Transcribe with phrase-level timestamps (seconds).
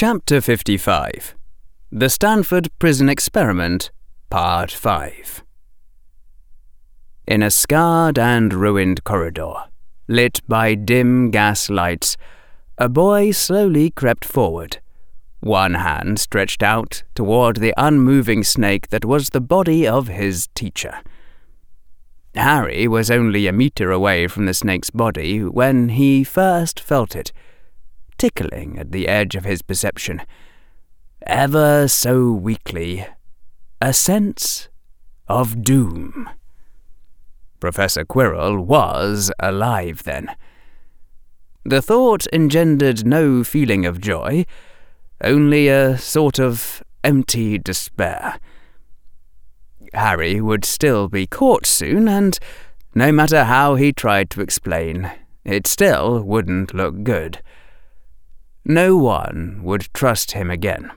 [0.00, 1.34] Chapter 55
[1.90, 3.90] The Stanford Prison Experiment,
[4.30, 5.42] Part 5
[7.26, 9.54] In a scarred and ruined corridor,
[10.06, 12.16] lit by dim gas lights,
[12.78, 14.78] a boy slowly crept forward,
[15.40, 21.00] one hand stretched out toward the unmoving snake that was the body of his teacher.
[22.36, 27.32] Harry was only a meter away from the snake's body when he first felt it,
[28.18, 30.22] tickling at the edge of his perception.
[31.26, 33.06] Ever so weakly,
[33.80, 34.68] a sense
[35.28, 36.28] of doom.
[37.60, 40.30] Professor Quirrell was alive then.
[41.64, 44.46] The thought engendered no feeling of joy,
[45.22, 48.38] only a sort of empty despair.
[49.92, 52.38] Harry would still be caught soon, and
[52.94, 55.10] no matter how he tried to explain,
[55.44, 57.42] it still wouldn't look good.
[58.70, 60.90] No one would trust him again.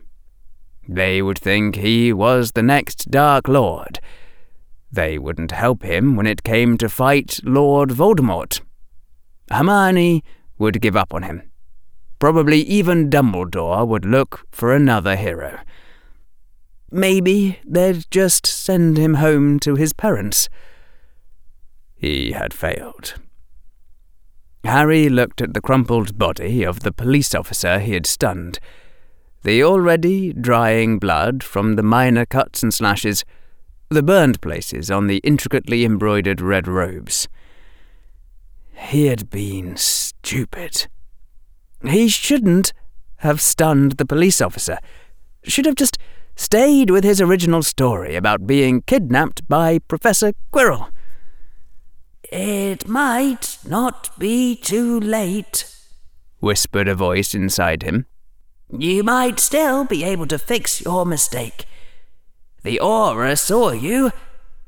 [0.89, 4.01] They would think he was the next Dark Lord.
[4.91, 8.59] They wouldn't help him when it came to fight Lord Voldemort.
[9.49, 10.21] Hermione
[10.57, 11.49] would give up on him.
[12.19, 15.59] Probably even Dumbledore would look for another hero.
[16.91, 20.49] Maybe they'd just send him home to his parents.
[21.95, 23.13] He had failed.
[24.63, 28.59] Harry looked at the crumpled body of the police officer he had stunned.
[29.43, 33.25] The already drying blood from the minor cuts and slashes,
[33.89, 37.27] the burned places on the intricately embroidered red robes.
[38.71, 40.87] He had been stupid.
[41.83, 42.73] He shouldn't
[43.17, 44.77] have stunned the police officer.
[45.43, 45.97] Should have just
[46.35, 50.89] stayed with his original story about being kidnapped by Professor Quirrell.
[52.31, 55.65] It might not be too late,
[56.39, 58.05] whispered a voice inside him.
[58.69, 61.65] You might still be able to fix your mistake.
[62.63, 64.11] The Auror saw you.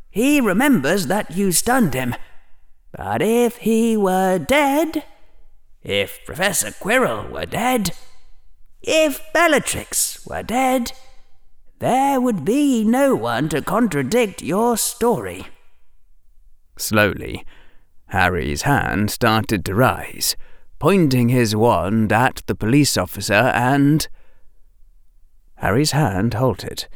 [0.09, 2.15] He remembers that you stunned him.
[2.91, 5.05] But if he were dead,
[5.81, 7.91] if Professor Quirrell were dead,
[8.81, 10.91] if Bellatrix were dead,
[11.79, 15.47] there would be no one to contradict your story.
[16.77, 17.45] Slowly,
[18.13, 20.37] Harry's hand started to rise,
[20.79, 24.07] pointing his wand at the police officer, and.
[25.55, 26.87] Harry's hand halted.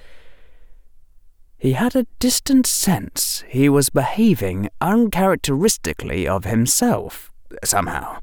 [1.58, 7.32] He had a distant sense he was behaving uncharacteristically of himself,
[7.64, 8.20] somehow.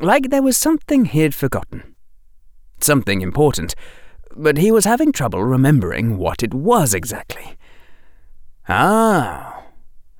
[0.00, 1.96] Like there was something he'd forgotten.
[2.80, 3.74] Something important
[4.36, 7.56] but he was having trouble remembering what it was exactly.
[8.68, 9.64] Ah,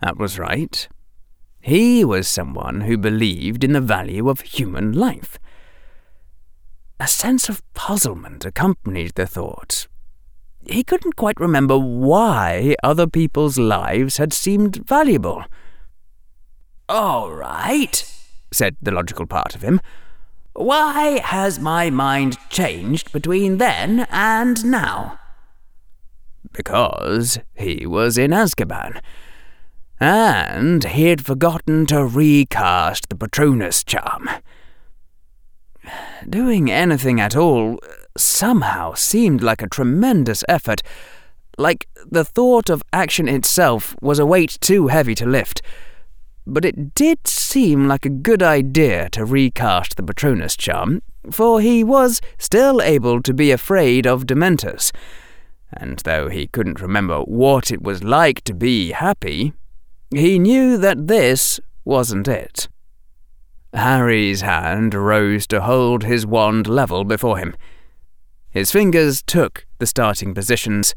[0.02, 0.88] that was right.
[1.68, 5.38] He was someone who believed in the value of human life.
[6.98, 9.86] A sense of puzzlement accompanied the thought.
[10.66, 15.44] He couldn't quite remember why other people's lives had seemed valuable.
[16.88, 18.02] All right,
[18.50, 19.82] said the logical part of him.
[20.54, 25.20] Why has my mind changed between then and now?
[26.50, 29.02] Because he was in Azkaban.
[30.00, 34.28] And he'd forgotten to recast the Patronus charm.
[36.28, 40.82] Doing anything at all uh, somehow seemed like a tremendous effort,
[41.56, 45.62] like the thought of action itself was a weight too heavy to lift
[46.48, 51.84] but it did seem like a good idea to recast the Patronus charm, for he
[51.84, 54.91] was still able to be afraid of Dementors.
[55.70, 59.53] And though he couldn't remember what it was like to be happy,
[60.10, 62.69] he knew that this wasn't it.
[63.72, 67.54] Harry's hand rose to hold his wand level before him.
[68.50, 70.94] His fingers took the starting positions.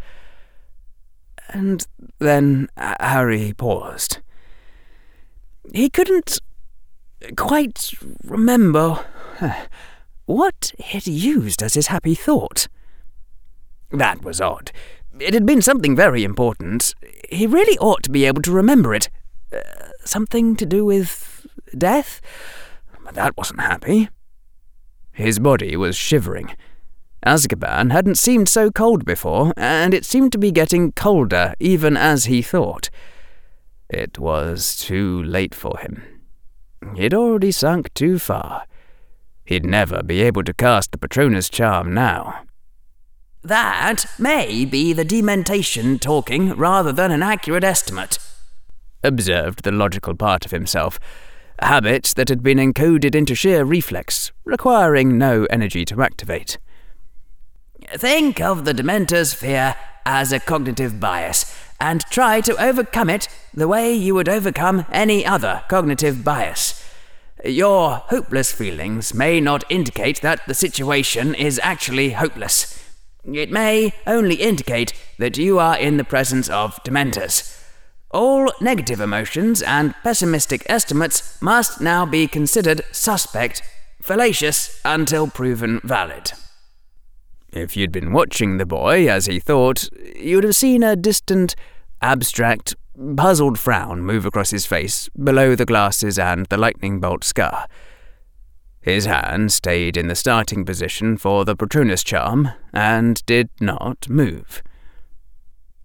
[1.50, 1.85] And
[2.19, 4.19] then Harry paused.
[5.73, 6.39] He couldn't
[7.35, 7.91] quite
[8.23, 9.05] remember
[10.25, 12.68] what he'd used as his happy thought.
[13.91, 14.71] That was odd.
[15.21, 16.95] It had been something very important.
[17.29, 19.09] He really ought to be able to remember it.
[19.53, 19.59] Uh,
[20.03, 21.45] something to do with
[21.77, 22.21] death?
[23.03, 24.09] But that wasn't happy.
[25.12, 26.56] His body was shivering.
[27.23, 32.25] Azkaban hadn't seemed so cold before, and it seemed to be getting colder even as
[32.25, 32.89] he thought.
[33.89, 36.01] It was too late for him.
[36.95, 38.65] He'd already sunk too far.
[39.45, 42.41] He'd never be able to cast the Patronus charm now.
[43.43, 48.19] That may be the dementation talking rather than an accurate estimate,
[49.03, 50.99] observed the logical part of himself.
[51.59, 56.59] Habits that had been encoded into sheer reflex, requiring no energy to activate.
[57.95, 63.67] Think of the Dementor's fear as a cognitive bias and try to overcome it the
[63.67, 66.83] way you would overcome any other cognitive bias.
[67.43, 72.81] Your hopeless feelings may not indicate that the situation is actually hopeless.
[73.23, 77.57] It may only indicate that you are in the presence of dementors.
[78.09, 83.62] All negative emotions and pessimistic estimates must now be considered suspect,
[84.01, 86.33] fallacious, until proven valid.
[87.53, 91.56] If you'd been watching the boy as he thought, you'd have seen a distant,
[92.01, 92.75] abstract,
[93.15, 97.67] puzzled frown move across his face below the glasses and the lightning bolt scar.
[98.81, 104.63] His hand stayed in the starting position for the Patronus charm and did not move.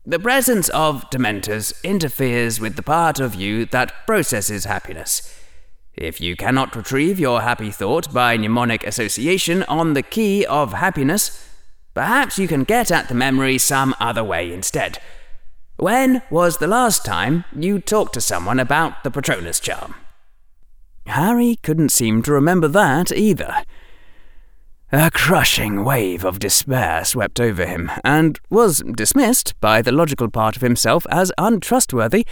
[0.06, 5.34] The presence of Dementors interferes with the part of you that processes happiness.
[5.94, 11.50] If you cannot retrieve your happy thought by mnemonic association on the key of happiness,
[11.92, 14.99] perhaps you can get at the memory some other way instead.
[15.76, 19.94] When was the last time you talked to someone about the Patronus charm?
[21.06, 23.64] Harry couldn't seem to remember that either.
[24.92, 30.56] A crushing wave of despair swept over him, and was dismissed by the logical part
[30.56, 32.24] of himself as untrustworthy,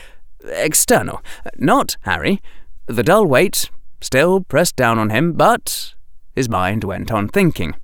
[0.44, 1.20] external.
[1.56, 2.40] Not Harry.
[2.86, 5.94] The dull weight still pressed down on him, but
[6.34, 7.74] his mind went on thinking.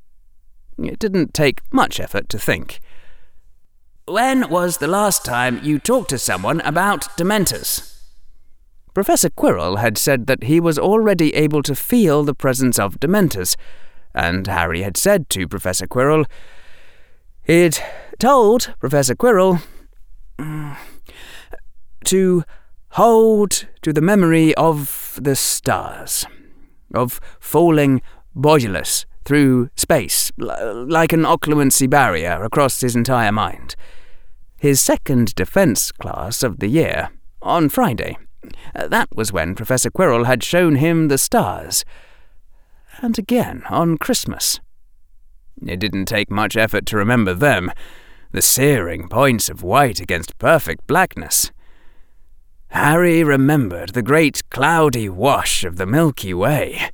[0.78, 2.81] It didn't take much effort to think.
[4.06, 7.89] When was the last time you talked to someone about Dementors?
[8.94, 13.56] Professor Quirrell had said that he was already able to feel the presence of Dementors,
[14.14, 16.26] and Harry had said to Professor Quirrell,
[17.42, 17.78] he'd
[18.19, 19.62] told Professor Quirrell
[20.38, 20.76] mm,
[22.04, 22.44] to
[22.90, 26.26] hold to the memory of the stars,
[26.92, 28.02] of falling
[28.34, 33.76] bodiless through space, like an occlumency barrier across his entire mind.
[34.58, 37.10] His second defense class of the year,
[37.40, 38.19] on Friday.
[38.75, 41.84] Uh, that was when Professor Quirrell had shown him the stars.
[43.00, 44.60] And again on Christmas.
[45.66, 47.70] It didn't take much effort to remember them,
[48.32, 51.50] the searing points of white against perfect blackness.
[52.69, 56.90] Harry remembered the great cloudy wash of the Milky Way.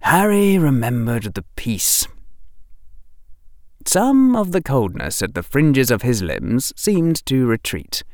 [0.00, 2.06] Harry remembered the peace.
[3.84, 8.04] Some of the coldness at the fringes of his limbs seemed to retreat.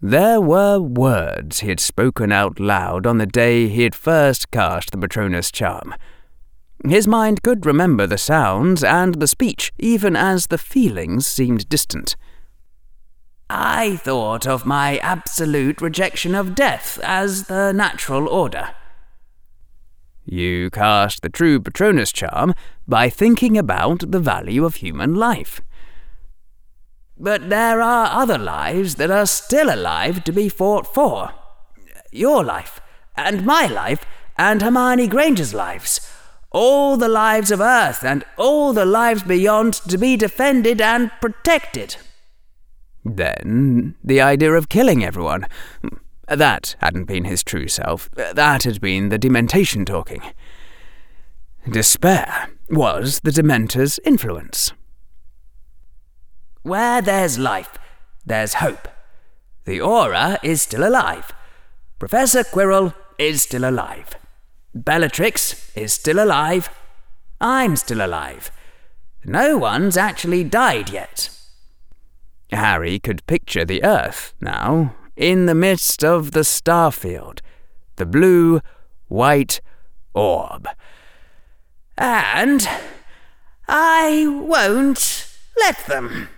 [0.00, 4.90] There were words he had spoken out loud on the day he had first cast
[4.90, 5.94] the Patronus charm.
[6.86, 12.16] His mind could remember the sounds and the speech, even as the feelings seemed distant.
[13.48, 18.70] I thought of my absolute rejection of death as the natural order.
[20.24, 22.54] You cast the true Patronus charm
[22.88, 25.60] by thinking about the value of human life.
[27.16, 31.32] But there are other lives that are still alive to be fought for.
[32.10, 32.80] Your life,
[33.16, 34.04] and my life,
[34.36, 36.00] and Hermione Granger's lives.
[36.50, 41.96] All the lives of Earth and all the lives beyond to be defended and protected.
[43.04, 45.46] Then, the idea of killing everyone.
[46.28, 48.08] That hadn't been his true self.
[48.12, 50.22] That had been the dementation talking.
[51.70, 54.72] Despair was the Dementor's influence.
[56.64, 57.76] Where there's life,
[58.24, 58.88] there's hope.
[59.66, 61.30] The Auror is still alive.
[61.98, 64.14] Professor Quirrell is still alive.
[64.74, 66.70] Bellatrix is still alive.
[67.38, 68.50] I'm still alive.
[69.26, 71.28] No one's actually died yet.
[72.50, 77.40] Harry could picture the Earth now, in the midst of the starfield,
[77.96, 78.62] the blue,
[79.08, 79.60] white
[80.14, 80.66] orb.
[81.98, 82.66] And
[83.68, 85.28] I won't
[85.58, 86.30] let them.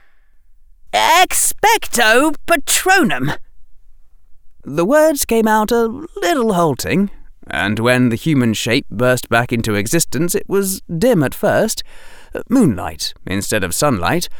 [0.97, 3.37] Expecto Patronum!
[4.65, 5.88] The words came out a
[6.23, 7.11] little halting,
[7.47, 11.83] and when the human shape burst back into existence, it was dim at first,
[12.49, 14.31] moonlight instead of sunlight,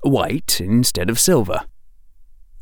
[0.00, 1.66] white instead of silver.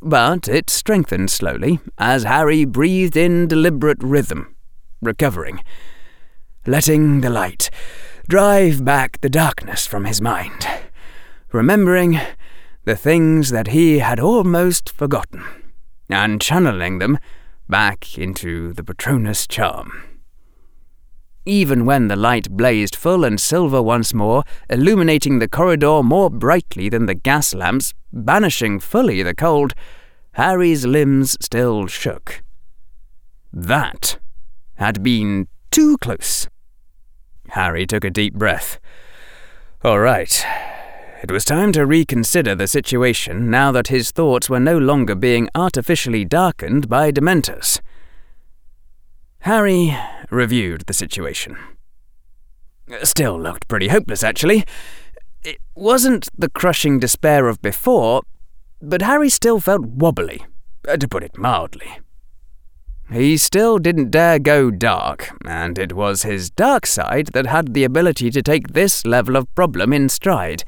[0.02, 4.56] But it strengthened slowly as Harry breathed in deliberate rhythm,
[5.00, 5.62] recovering,
[6.66, 7.70] letting the light
[8.28, 10.66] drive back the darkness from his mind,
[11.52, 12.18] remembering
[12.84, 15.44] the things that he had almost forgotten,
[16.08, 17.18] and channeling them
[17.68, 20.02] back into the Patronus charm.
[21.46, 26.88] Even when the light blazed full and silver once more, illuminating the corridor more brightly
[26.88, 29.74] than the gas lamps, banishing fully the cold,
[30.32, 32.42] Harry's limbs still shook.
[33.52, 34.18] That
[34.76, 36.48] had been too close.
[37.50, 38.80] Harry took a deep breath.
[39.84, 40.44] All right.
[41.24, 45.48] It was time to reconsider the situation now that his thoughts were no longer being
[45.54, 47.80] artificially darkened by Dementors.
[49.38, 49.96] Harry
[50.28, 51.56] reviewed the situation.
[53.04, 54.66] Still looked pretty hopeless, actually.
[55.42, 58.20] It wasn't the crushing despair of before,
[58.82, 60.44] but Harry still felt wobbly,
[60.86, 62.00] uh, to put it mildly.
[63.10, 67.84] He still didn't dare go dark, and it was his dark side that had the
[67.84, 70.64] ability to take this level of problem in stride.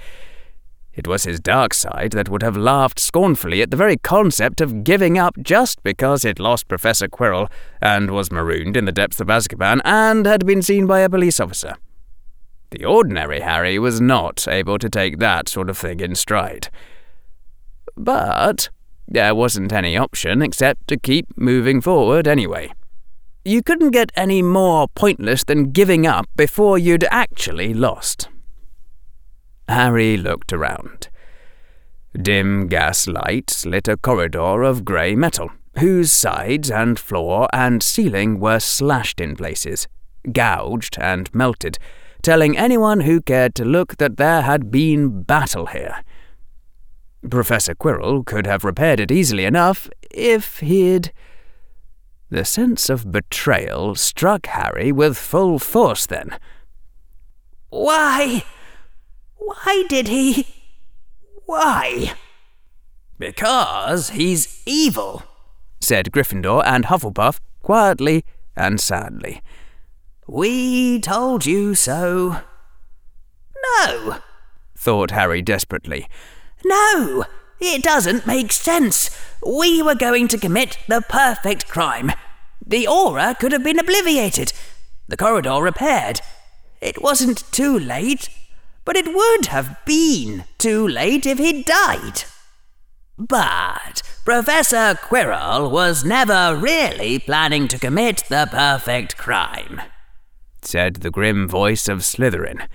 [0.96, 4.82] It was his dark side that would have laughed scornfully at the very concept of
[4.82, 7.50] giving up just because it lost Professor Quirrell
[7.82, 11.38] and was marooned in the depths of Azkaban and had been seen by a police
[11.38, 11.74] officer.
[12.70, 16.70] The ordinary Harry was not able to take that sort of thing in stride.
[17.94, 18.70] But
[19.06, 22.72] there wasn't any option except to keep moving forward anyway.
[23.44, 28.28] You couldn't get any more pointless than giving up before you'd actually lost.
[29.68, 31.08] Harry looked around.
[32.14, 38.40] Dim gas lights lit a corridor of grey metal, whose sides and floor and ceiling
[38.40, 39.86] were slashed in places,
[40.32, 41.78] gouged and melted,
[42.22, 46.02] telling anyone who cared to look that there had been battle here.
[47.30, 51.12] Professor Quirrell could have repaired it easily enough if he'd.
[52.30, 56.38] The sense of betrayal struck Harry with full force then.
[57.68, 58.44] Why?
[59.46, 60.48] Why did he.
[61.44, 62.14] Why?
[63.16, 65.22] Because he's evil,
[65.80, 68.24] said Gryffindor and Hufflepuff quietly
[68.56, 69.40] and sadly.
[70.26, 72.40] We told you so.
[73.84, 74.18] No,
[74.76, 76.08] thought Harry desperately.
[76.64, 77.24] No,
[77.60, 79.16] it doesn't make sense.
[79.46, 82.10] We were going to commit the perfect crime.
[82.66, 84.52] The Auror could have been obliterated,
[85.06, 86.20] the corridor repaired.
[86.80, 88.28] It wasn't too late,
[88.86, 92.24] but it would have been too late if he'd died.
[93.18, 99.82] But Professor Quirrell was never really planning to commit the perfect crime,
[100.62, 102.68] said the grim voice of Slytherin.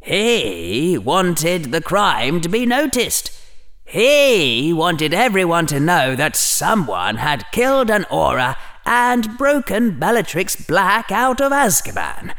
[0.00, 3.30] He wanted the crime to be noticed.
[3.84, 11.12] He wanted everyone to know that someone had killed an Auror and broken Bellatrix Black
[11.12, 12.34] out of Azkaban.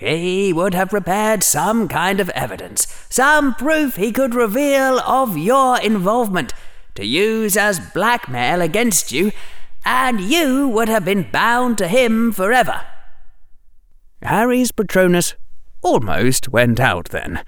[0.00, 5.78] He would have prepared some kind of evidence, some proof he could reveal of your
[5.78, 6.54] involvement,
[6.94, 9.30] to use as blackmail against you,
[9.84, 12.86] and you would have been bound to him forever.
[14.22, 15.34] Harry's Patronus
[15.82, 17.44] almost went out then.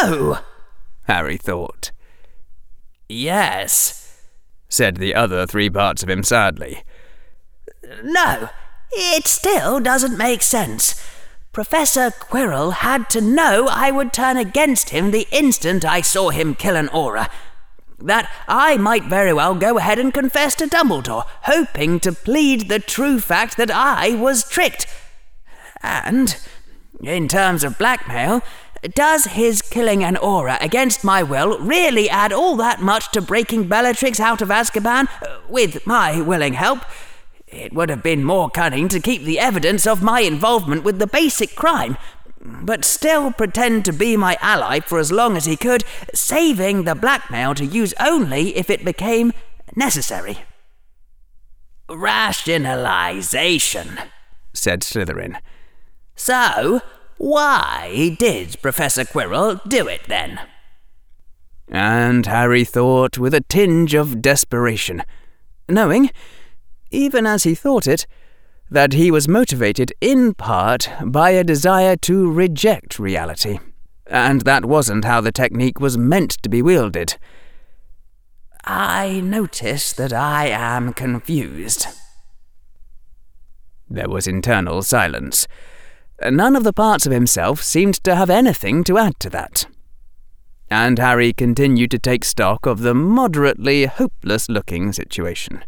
[0.00, 0.38] No,
[1.08, 1.90] Harry thought.
[3.08, 4.22] Yes,
[4.68, 6.84] said the other three parts of him sadly.
[8.04, 8.50] No,
[8.92, 10.94] it still doesn't make sense.
[11.52, 16.54] Professor Quirrell had to know I would turn against him the instant I saw him
[16.54, 17.28] kill an Auror.
[17.98, 22.78] That I might very well go ahead and confess to Dumbledore, hoping to plead the
[22.78, 24.86] true fact that I was tricked
[25.82, 26.36] and,
[27.02, 28.42] in terms of blackmail,
[28.94, 33.68] does his killing an Auror against my will really add all that much to breaking
[33.68, 35.08] Bellatrix out of Azkaban
[35.48, 36.80] with my willing help?
[37.50, 41.06] It would have been more cunning to keep the evidence of my involvement with the
[41.06, 41.96] basic crime,
[42.40, 46.94] but still pretend to be my ally for as long as he could, saving the
[46.94, 49.32] blackmail to use only if it became
[49.74, 50.40] necessary.
[51.88, 53.98] Rationalization,
[54.52, 55.38] said Slytherin.
[56.14, 56.82] So,
[57.16, 60.40] why did Professor Quirrell do it then?
[61.68, 65.02] And Harry thought with a tinge of desperation,
[65.68, 66.10] knowing,
[66.90, 68.06] even as he thought it,
[68.70, 73.58] that he was motivated in part by a desire to reject reality,
[74.06, 77.16] and that wasn't how the technique was meant to be wielded.
[78.64, 81.86] I notice that I am confused.
[83.88, 85.48] There was internal silence.
[86.22, 89.66] None of the parts of himself seemed to have anything to add to that.
[90.70, 95.64] And Harry continued to take stock of the moderately hopeless looking situation.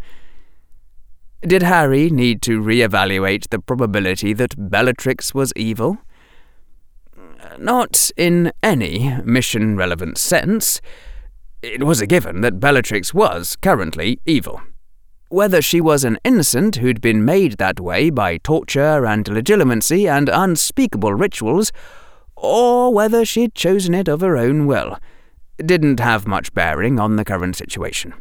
[1.43, 5.97] Did Harry need to re-evaluate the probability that Bellatrix was evil?
[7.59, 10.83] Not in any mission relevant sense.
[11.63, 14.61] It was a given that Bellatrix was currently evil.
[15.31, 20.29] Whether she was an innocent who'd been made that way by torture and Legilimency and
[20.29, 21.73] unspeakable rituals,
[22.37, 24.99] or whether she'd chosen it of her own will,
[25.57, 28.13] didn't have much bearing on the current situation.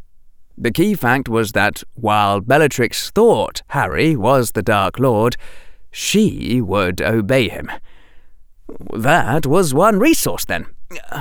[0.61, 5.37] The key fact was that while Bellatrix thought Harry was the Dark Lord,
[5.89, 7.71] she would obey him.
[8.93, 10.65] That was one resource then.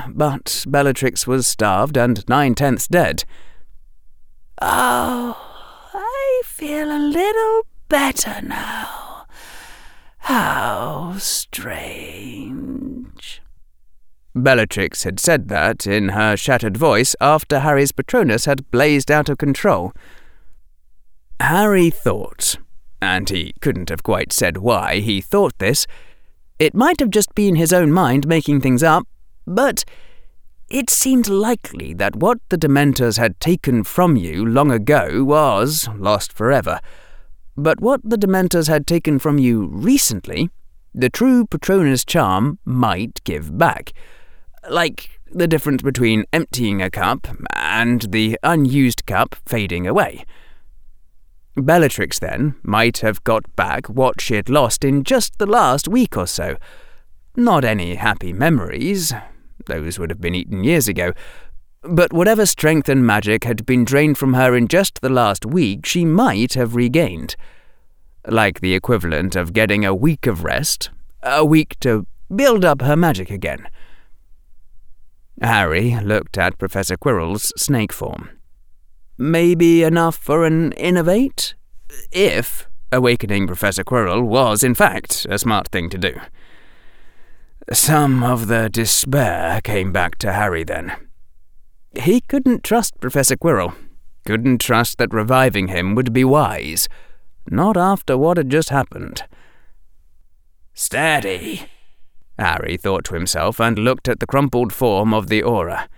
[0.08, 3.22] But Bellatrix was starved and nine tenths dead.
[4.60, 5.36] Oh,
[5.94, 9.26] I feel a little better now.
[10.18, 12.28] How strange.
[14.42, 19.38] Bellatrix had said that in her shattered voice after Harry's Patronus had blazed out of
[19.38, 19.92] control.
[21.40, 22.56] Harry thought,
[23.00, 25.86] and he couldn't have quite said why he thought this.
[26.58, 29.06] It might have just been his own mind making things up,
[29.46, 29.84] but
[30.68, 36.32] it seemed likely that what the Dementors had taken from you long ago was lost
[36.32, 36.80] forever.
[37.56, 40.50] But what the Dementors had taken from you recently,
[40.94, 43.92] the true Patronus charm might give back.
[44.68, 50.24] Like the difference between emptying a cup and the unused cup fading away.
[51.56, 56.16] Bellatrix, then, might have got back what she had lost in just the last week
[56.16, 56.56] or so.
[57.36, 59.12] Not any happy memories,
[59.66, 61.12] those would have been eaten years ago,
[61.82, 65.86] but whatever strength and magic had been drained from her in just the last week,
[65.86, 67.36] she might have regained.
[68.26, 70.90] Like the equivalent of getting a week of rest,
[71.22, 73.68] a week to build up her magic again.
[75.42, 78.30] Harry looked at Professor Quirrell's snake form.
[79.16, 81.54] Maybe enough for an innervate?
[82.10, 86.20] If awakening Professor Quirrell was, in fact, a smart thing to do.
[87.72, 90.92] Some of the despair came back to Harry then.
[91.94, 93.74] He couldn't trust Professor Quirrell,
[94.24, 96.88] couldn't trust that reviving him would be wise,
[97.50, 99.24] not after what had just happened.
[100.74, 101.66] Steady,
[102.38, 105.88] Harry thought to himself and looked at the crumpled form of the Auror.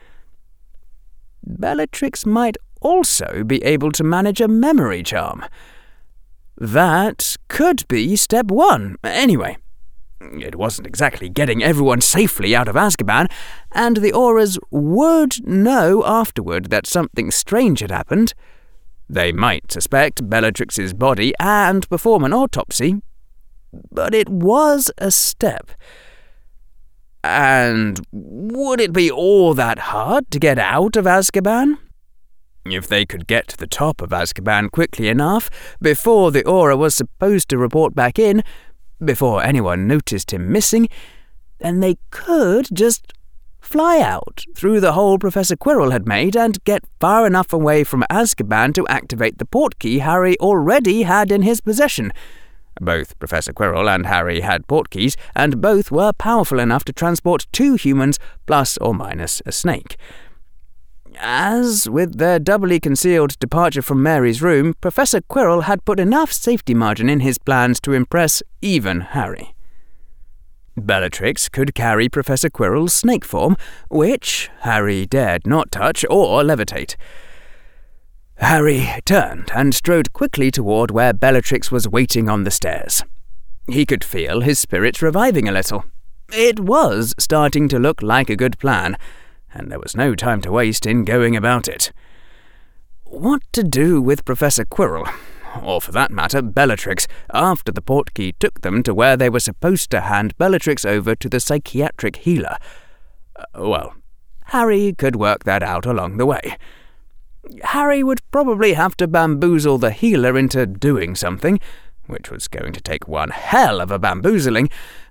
[1.45, 5.45] Bellatrix might also be able to manage a memory charm.
[6.57, 9.57] That could be step one, anyway.
[10.21, 13.31] It wasn't exactly getting everyone safely out of Azkaban,
[13.73, 18.35] and the Aurors would know afterward that something strange had happened.
[19.09, 23.01] They might suspect Bellatrix's body and perform an autopsy,
[23.91, 25.71] but it was a step.
[27.23, 31.79] And would it be all that hard to get out of Azkaban?
[32.65, 36.95] If they could get to the top of Azkaban quickly enough, before the Auror was
[36.95, 38.43] supposed to report back in,
[39.03, 40.89] before anyone noticed him missing,
[41.59, 43.13] then they could just
[43.61, 48.05] fly out through the hole Professor Quirrell had made and get far enough away from
[48.11, 52.13] Azkaban to activate the portkey Harry already had in his possession.
[52.81, 57.75] Both Professor Quirrell and Harry had portkeys, and both were powerful enough to transport two
[57.75, 59.97] humans plus or minus a snake.
[61.19, 66.73] As with their doubly concealed departure from Mary's room, Professor Quirrell had put enough safety
[66.73, 69.55] margin in his plans to impress even Harry.
[70.77, 73.57] Bellatrix could carry Professor Quirrell's snake form,
[73.91, 76.97] which Harry dared not touch or levitate.
[78.41, 83.05] Harry turned and strode quickly toward where Bellatrix was waiting on the stairs.
[83.69, 85.85] He could feel his spirits reviving a little.
[86.33, 88.97] It was starting to look like a good plan,
[89.53, 91.93] and there was no time to waste in going about it.
[93.05, 95.13] What to do with Professor Quirrell,
[95.63, 99.91] or for that matter, Bellatrix, after the portkey took them to where they were supposed
[99.91, 102.57] to hand Bellatrix over to the psychiatric healer?
[103.37, 103.95] Uh, well,
[104.47, 106.57] Harry could work that out along the way.
[107.65, 111.61] Harry would probably have to bamboozle the healer into doing something,
[112.07, 114.69] which was going to take one hell of a bamboozling,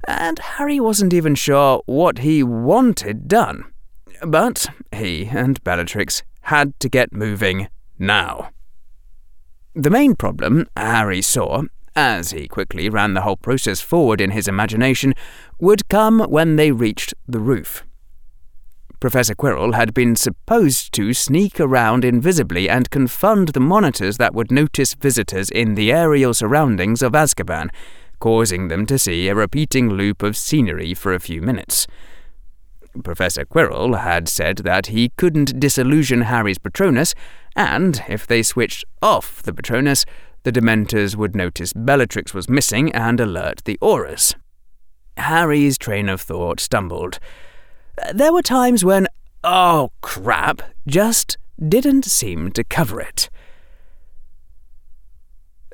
[0.08, 3.66] and Harry wasn't even sure what he wanted done.
[4.22, 8.50] But he and Bellatrix had to get moving now.
[9.74, 11.64] The main problem Harry saw,
[11.96, 15.14] as he quickly ran the whole process forward in his imagination,
[15.60, 17.84] would come when they reached the roof.
[19.00, 24.52] Professor Quirrell had been supposed to sneak around invisibly and confund the monitors that would
[24.52, 27.70] notice visitors in the aerial surroundings of Azkaban,
[28.20, 31.88] causing them to see a repeating loop of scenery for a few minutes.
[33.02, 37.16] Professor Quirrell had said that he couldn't disillusion Harry's Patronus,
[37.56, 40.04] and if they switched off the Patronus,
[40.44, 44.36] the Dementors would notice Bellatrix was missing and alert the Aurors.
[45.16, 47.20] Harry's train of thought stumbled.
[48.14, 49.08] There were times when,
[49.44, 53.30] oh crap, just didn't seem to cover it.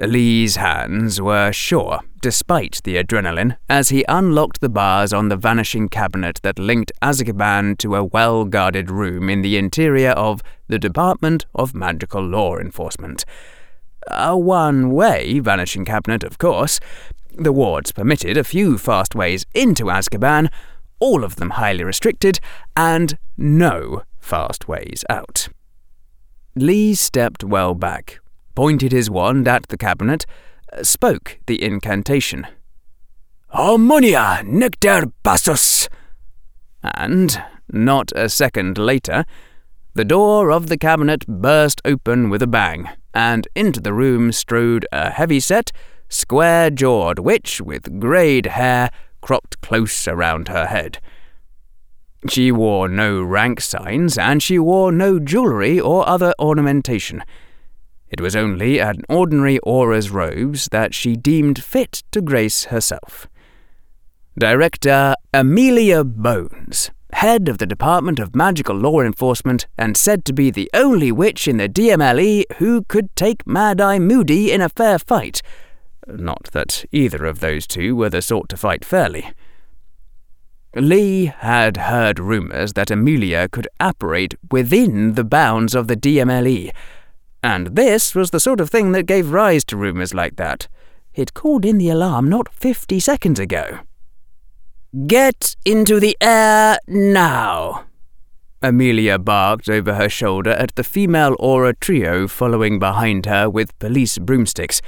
[0.02, 5.88] Lee's hands were sure, despite the adrenaline, as he unlocked the bars on the vanishing
[5.88, 11.46] cabinet that linked Azkaban to a well guarded room in the interior of the Department
[11.56, 13.24] of Magical Law Enforcement.
[14.10, 16.82] A one way vanishing cabinet, of course.
[17.38, 20.50] The wards permitted a few fast ways into Azkaban,
[21.06, 22.39] all of them highly restricted,
[22.76, 25.50] and no fast ways out.
[26.56, 28.18] Lee stepped well back,
[28.56, 30.26] pointed his wand at the cabinet,
[30.82, 32.48] spoke the incantation.
[33.50, 35.88] Harmonia nectere passus!
[36.82, 37.39] And,
[37.72, 39.26] not a second later,
[39.94, 44.88] the door of the cabinet burst open with a bang, and into the room strode
[44.91, 45.72] a heavy-set,
[46.10, 48.89] square-jawed witch with greyed hair
[49.26, 51.00] cropped close around her head.
[52.30, 57.24] She wore no rank signs, and she wore no jewellery or other ornamentation.
[58.08, 63.28] It was only an ordinary Auror's robes that she deemed fit to grace herself.
[64.38, 70.52] Director Amelia Bones, head of the Department of Magical Law Enforcement, and said to be
[70.52, 75.00] the only witch in the DMLE who could take Mad Eye Moody in a fair
[75.00, 75.42] fight.
[76.08, 79.32] Not that either of those two were the sort to fight fairly.
[80.76, 86.72] Lee had heard rumours that Amelia could operate within the bounds of the DMLE,
[87.41, 90.68] and this was the sort of thing that gave rise to rumours like that.
[91.13, 93.80] It called in the alarm not fifty seconds ago.
[95.08, 97.86] Get into the air now!
[98.62, 104.18] Amelia barked over her shoulder at the female Auror trio following behind her with police
[104.18, 104.82] broomsticks.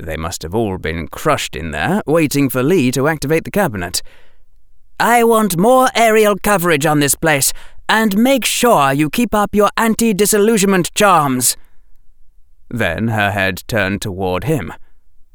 [0.00, 4.02] They must have all been crushed in there, waiting for Lee to activate the cabinet.
[4.98, 7.52] I want more aerial coverage on this place,
[7.88, 11.56] and make sure you keep up your anti disillusionment charms.
[12.70, 14.72] Then her head turned toward him.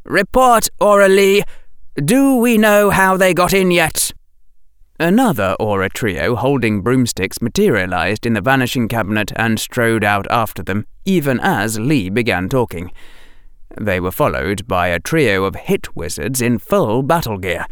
[0.03, 1.43] Report, Auror Lee.
[1.95, 4.11] Do we know how they got in yet?
[4.99, 10.87] Another Auror trio holding broomsticks materialized in the vanishing cabinet and strode out after them,
[11.03, 12.91] even as Lee began talking.
[13.79, 17.65] They were followed by a trio of hit wizards in full battle gear.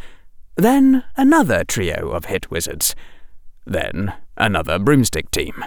[0.56, 2.96] Then another trio of hit wizards.
[3.66, 5.64] Then another broomstick team.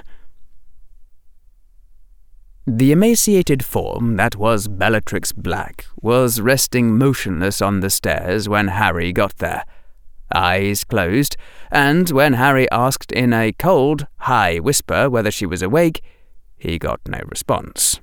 [2.69, 9.13] The emaciated form that was Bellatrix Black was resting motionless on the stairs when Harry
[9.13, 9.65] got there,
[10.35, 11.37] eyes closed,
[11.71, 16.03] and when Harry asked in a cold, high whisper whether she was awake,
[16.57, 18.01] he got no response.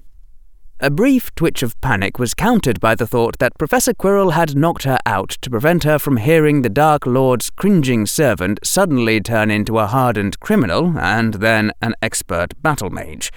[0.84, 4.84] A brief twitch of panic was countered by the thought that Professor Quirrell had knocked
[4.84, 9.80] her out to prevent her from hearing the Dark Lord's cringing servant suddenly turn into
[9.80, 13.32] a hardened criminal and then an expert battle mage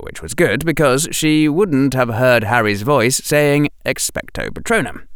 [0.00, 5.06] which was good because she wouldn't have heard Harry's voice saying Expecto Patronum.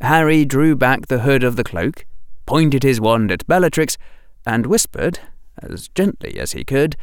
[0.00, 2.04] Harry drew back the hood of the cloak,
[2.46, 3.98] pointed his wand at Bellatrix,
[4.46, 5.18] and whispered,
[5.60, 6.94] as gently as he could,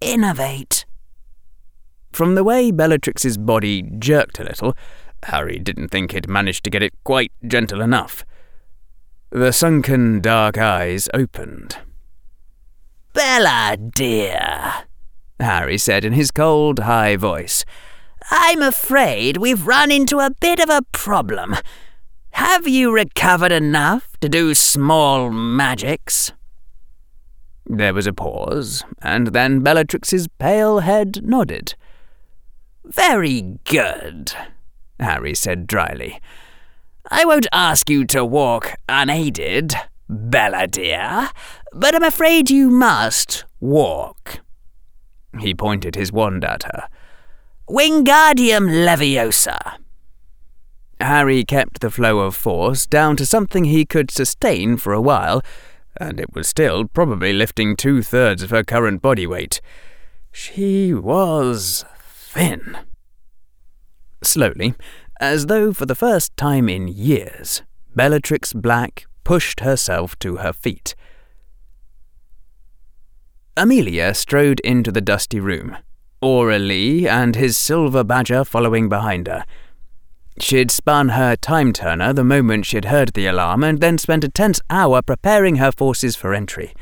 [0.00, 0.84] Innervate.
[2.14, 4.76] From the way Bellatrix's body jerked a little,
[5.24, 8.24] Harry didn't think he'd managed to get it quite gentle enough.
[9.30, 11.78] The sunken dark eyes opened.
[13.14, 14.84] Bella, dear,
[15.40, 17.64] Harry said in his cold, high voice.
[18.30, 21.56] I'm afraid we've run into a bit of a problem.
[22.30, 26.30] Have you recovered enough to do small magics?
[27.66, 31.74] There was a pause, and then Bellatrix's pale head nodded.
[32.84, 34.32] Very good,
[35.00, 36.20] Harry said dryly.
[37.10, 39.74] I won't ask you to walk unaided,
[40.08, 41.30] Bella dear,
[41.72, 44.40] but I'm afraid you must walk.
[45.40, 46.88] He pointed his wand at her.
[47.68, 49.78] Wingardium Leviosa.
[51.00, 55.42] Harry kept the flow of force down to something he could sustain for a while,
[55.98, 59.60] and it was still probably lifting two thirds of her current body weight.
[60.30, 61.84] She was
[62.34, 62.76] thin.
[64.22, 64.74] Slowly,
[65.20, 67.62] as though for the first time in years,
[67.94, 70.96] Bellatrix Black pushed herself to her feet.
[73.56, 75.76] Amelia strode into the dusty room,
[76.20, 79.44] Auror Lee and his silver badger following behind her.
[80.40, 84.28] She'd spun her time turner the moment she'd heard the alarm and then spent a
[84.28, 86.74] tense hour preparing her forces for entry.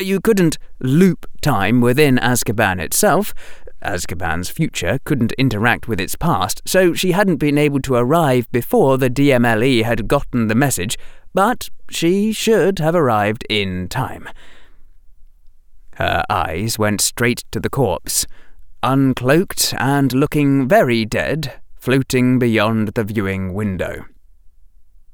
[0.00, 3.34] You couldn't loop time within Azkaban itself.
[3.82, 8.98] Azkaban's future couldn't interact with its past, so she hadn't been able to arrive before
[8.98, 10.98] the DMLE had gotten the message,
[11.32, 14.28] but she should have arrived in time.
[15.94, 18.26] Her eyes went straight to the corpse,
[18.82, 24.04] uncloaked and looking very dead, floating beyond the viewing window.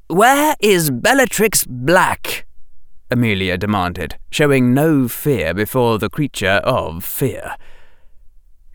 [0.09, 2.47] Where is Bellatrix Black?
[3.11, 7.57] Amelia demanded, showing no fear before the creature of fear.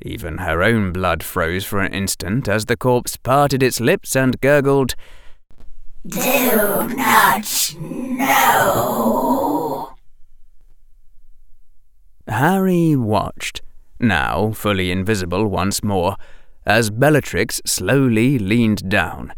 [0.01, 4.39] Even her own blood froze for an instant as the corpse parted its lips and
[4.39, 4.95] gurgled,
[6.07, 9.93] Do not know.
[12.27, 13.61] Harry watched,
[13.99, 16.15] now fully invisible once more,
[16.65, 19.33] as Bellatrix slowly leaned down,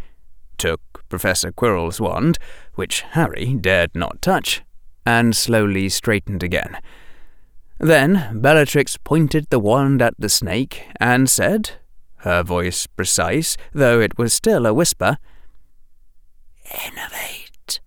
[0.58, 2.38] took Professor Quirrell's wand,
[2.76, 4.62] which Harry dared not touch,
[5.06, 6.78] and slowly straightened again.
[7.82, 11.72] Then Bellatrix pointed the wand at the snake and said,
[12.18, 15.18] her voice precise, though it was still a whisper,
[16.70, 17.80] Innervate.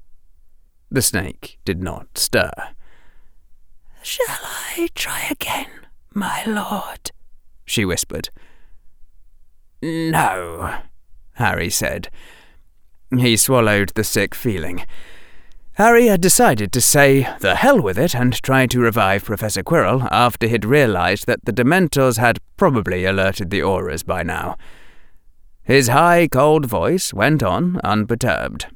[0.90, 2.50] The snake did not stir.
[4.02, 5.70] Shall I try again,
[6.12, 7.12] my lord?
[7.64, 8.30] she whispered.
[9.80, 10.80] No,
[11.34, 12.10] Harry said.
[13.16, 14.84] He swallowed the sick feeling.
[15.76, 20.06] Harry had decided to say the hell with it and try to revive Professor Quirrell
[20.12, 24.56] after he'd realized that the Dementors had probably alerted the Aurors by now.
[25.64, 28.66] His high, cold voice went on unperturbed.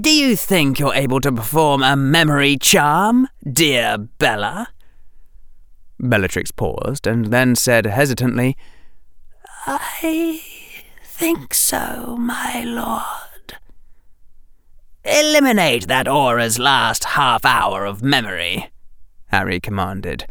[0.00, 4.68] Do you think you're able to perform a memory charm, dear Bella?
[6.00, 8.56] Bellatrix paused and then said hesitantly,
[9.66, 10.40] I
[11.02, 13.27] think so, my lord.
[15.04, 18.70] Eliminate that Auror's last half hour of memory,
[19.26, 20.26] Harry commanded.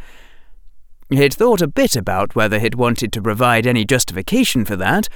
[1.09, 5.07] He'd thought a bit about whether he'd wanted to provide any justification for that,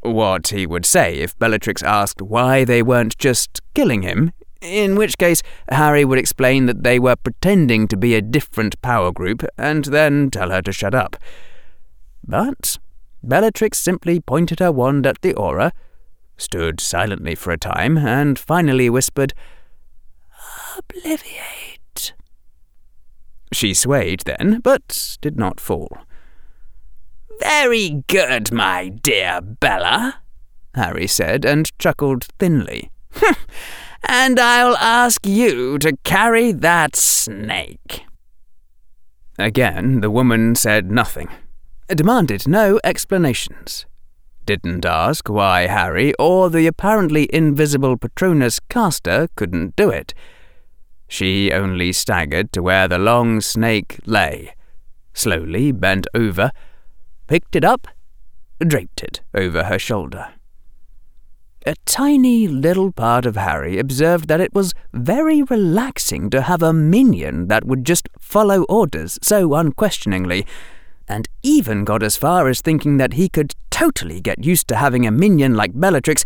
[0.00, 5.18] what he would say if Bellatrix asked why they weren't just killing him, in which
[5.18, 9.84] case Harry would explain that they were pretending to be a different power group and
[9.86, 11.16] then tell her to shut up.
[12.26, 12.78] But
[13.22, 15.72] Bellatrix simply pointed her wand at the Auror,
[16.36, 19.34] stood silently for a time, and finally whispered,
[20.76, 22.12] Obliviate.
[23.52, 25.98] She swayed then, but did not fall.
[27.40, 30.22] Very good, my dear Bella,
[30.74, 32.90] Harry said, and chuckled thinly.
[34.04, 38.04] and I'll ask you to carry that snake.
[39.38, 41.28] Again, the woman said nothing,
[41.88, 43.86] demanded no explanations,
[44.46, 50.14] didn't ask why Harry or the apparently invisible Patronus caster couldn't do it.
[51.08, 54.54] She only staggered to where the long snake lay,
[55.12, 56.50] slowly bent over,
[57.26, 57.88] picked it up,
[58.60, 60.34] draped it over her shoulder.
[61.66, 66.74] A tiny little part of Harry observed that it was very relaxing to have a
[66.74, 70.46] minion that would just follow orders so unquestioningly,
[71.08, 75.04] and even got as far as thinking that he could totally get used to having
[75.04, 76.24] a minion like Bellatrix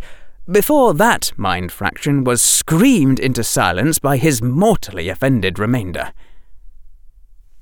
[0.51, 6.13] before that mind fraction was screamed into silence by his mortally offended remainder.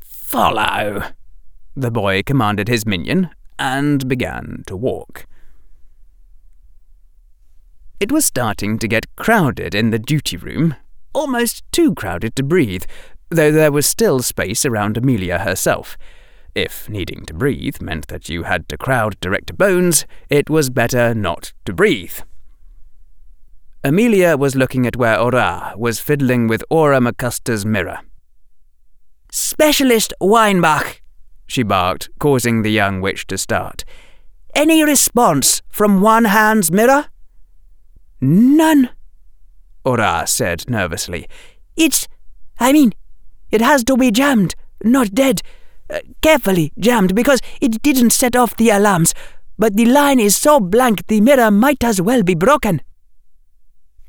[0.01, 1.03] Follow,
[1.73, 5.25] the boy commanded his minion, and began to walk.
[8.01, 10.75] It was starting to get crowded in the duty room,
[11.13, 12.83] almost too crowded to breathe,
[13.29, 15.97] though there was still space around Amelia herself.
[16.55, 21.13] If needing to breathe meant that you had to crowd Director Bones, it was better
[21.13, 22.19] not to breathe.
[23.83, 27.99] Amelia was looking at where Aurà was fiddling with Auror McCuster's mirror.
[29.31, 31.01] Specialist Weinbach,
[31.45, 33.85] she barked, causing the young witch to start.
[34.55, 37.05] Any response from One Hand's mirror?
[38.19, 38.89] None,
[39.85, 41.27] Aurà said nervously.
[41.77, 42.07] It's.
[42.59, 42.93] I mean,
[43.51, 45.41] it has to be jammed, not dead.
[46.21, 49.13] Carefully jammed because it didn't set off the alarms,
[49.57, 52.81] but the line is so blank the mirror might as well be broken.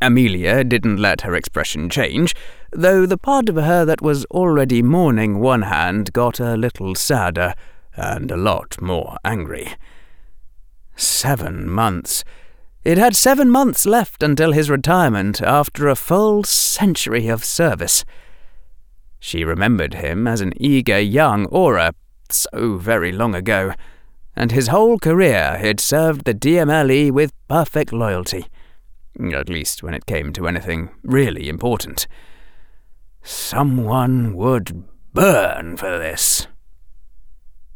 [0.01, 2.35] Amelia didn't let her expression change,
[2.71, 7.55] though the part of her that was already mourning one hand got a little sadder
[7.97, 9.75] and a lot more angry.
[10.95, 12.23] Seven months.
[12.85, 18.05] It had seven months left until his retirement after a full century of service.
[19.21, 21.93] She remembered him as an eager young Auror
[22.31, 23.73] so very long ago,
[24.37, 28.47] and his whole career he'd served the DMLE with perfect loyalty,
[29.33, 32.07] at least when it came to anything really important.
[33.23, 36.47] Someone would burn for this.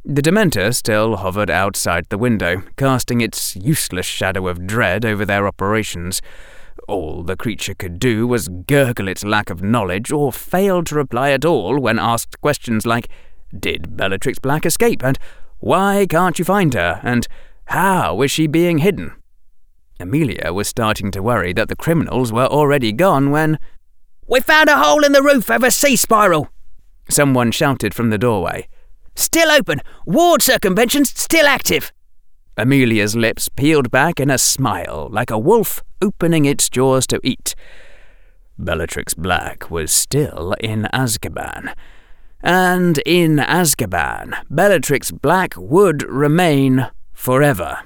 [0.05, 5.47] The Dementor still hovered outside the window, casting its useless shadow of dread over their
[5.47, 6.21] operations.
[6.93, 11.31] All the creature could do was gurgle its lack of knowledge or fail to reply
[11.31, 13.09] at all when asked questions like
[13.59, 15.03] Did Bellatrix Black escape?
[15.03, 15.19] and
[15.59, 17.01] Why can't you find her?
[17.03, 17.27] and
[17.69, 19.13] How is she being hidden?
[19.99, 23.59] Amelia was starting to worry that the criminals were already gone when.
[24.27, 26.51] We found a hole in the roof of a sea spiral,
[27.09, 28.69] someone shouted from the doorway.
[29.15, 29.81] still open.
[30.05, 31.91] Ward circumventions still active.
[32.57, 37.55] Amelia's lips peeled back in a smile, like a wolf opening its jaws to eat.
[38.59, 41.75] Bellatrix Black was still in Azkaban.
[42.43, 47.79] And in Azkaban, Bellatrix Black would remain forever.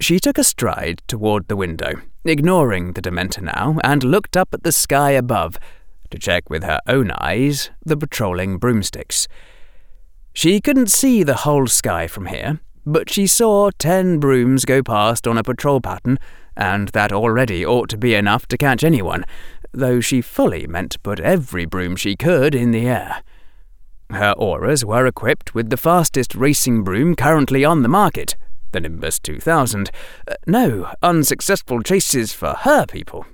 [0.00, 4.62] She took a stride toward the window, ignoring the Dementor now, and looked up at
[4.62, 5.58] the sky above
[6.10, 9.28] to check with her own eyes the patrolling broomsticks.
[10.32, 15.26] She couldn't see the whole sky from here, but she saw ten brooms go past
[15.26, 16.18] on a patrol pattern,
[16.56, 19.24] and that already ought to be enough to catch anyone,
[19.72, 23.22] though she fully meant to put every broom she could in the air.
[24.10, 28.36] Her Aurors were equipped with the fastest racing broom currently on the market,
[28.72, 29.90] the Nimbus 2000.
[30.26, 33.24] Uh, no unsuccessful chases for her people.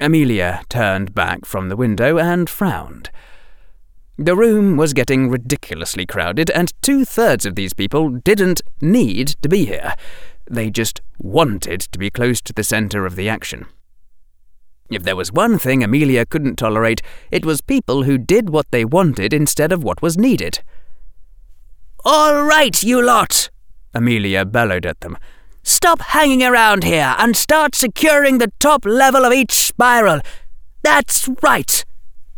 [0.00, 3.10] Amelia turned back from the window and frowned.
[4.16, 9.48] The room was getting ridiculously crowded, and two thirds of these people didn't need to
[9.48, 9.94] be here.
[10.48, 13.66] They just wanted to be close to the centre of the action.
[14.90, 18.84] If there was one thing Amelia couldn't tolerate, it was people who did what they
[18.84, 20.62] wanted instead of what was needed.
[22.04, 23.50] All right, you lot,
[23.94, 25.16] Amelia bellowed at them.
[25.62, 30.20] Stop hanging around here and start securing the top level of each spiral.
[30.82, 31.84] That's right,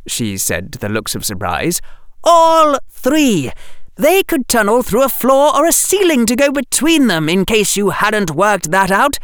[0.07, 1.81] she said to the looks of surprise.
[2.25, 3.53] All three.
[3.97, 7.77] They could tunnel through a floor or a ceiling to go between them in case
[7.77, 9.19] you hadn't worked that out.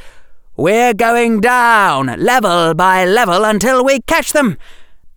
[0.56, 4.56] We're going down, level by level, until we catch them.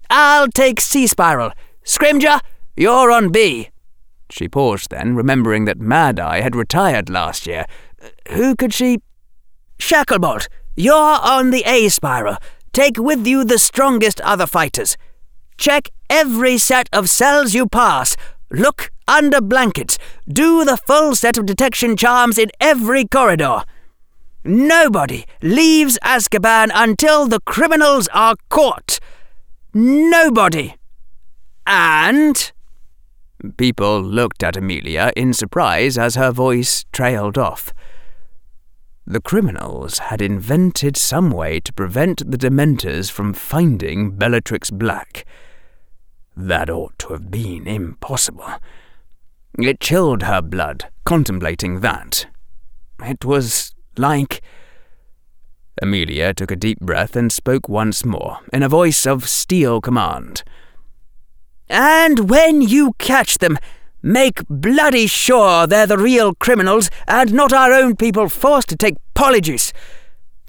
[0.09, 1.51] I'll take C spiral.
[1.83, 2.41] Scrimgeour,
[2.75, 3.69] you're on B.
[4.29, 7.65] She paused then, remembering that Mad Eye had retired last year.
[8.31, 8.99] Who could she?
[9.77, 12.37] Shacklebolt, you're on the A spiral.
[12.73, 14.97] Take with you the strongest other fighters.
[15.57, 18.15] Check every set of cells you pass.
[18.49, 19.97] Look under blankets.
[20.27, 23.63] Do the full set of detection charms in every corridor.
[24.43, 28.99] Nobody leaves Azkaban until the criminals are caught.
[29.73, 30.75] Nobody.
[31.65, 32.51] And
[33.57, 37.73] People looked at Amelia in surprise as her voice trailed off.
[39.05, 45.25] The criminals had invented some way to prevent the Dementors from finding Bellatrix Black.
[46.35, 48.45] That ought to have been impossible.
[49.57, 52.25] It chilled her blood, contemplating that.
[53.01, 54.41] It was like.
[55.81, 60.43] Amelia took a deep breath and spoke once more, in a voice of steel command.
[61.69, 63.57] And when you catch them,
[64.01, 68.95] make bloody sure they're the real criminals and not our own people forced to take
[69.15, 69.73] polyjuice.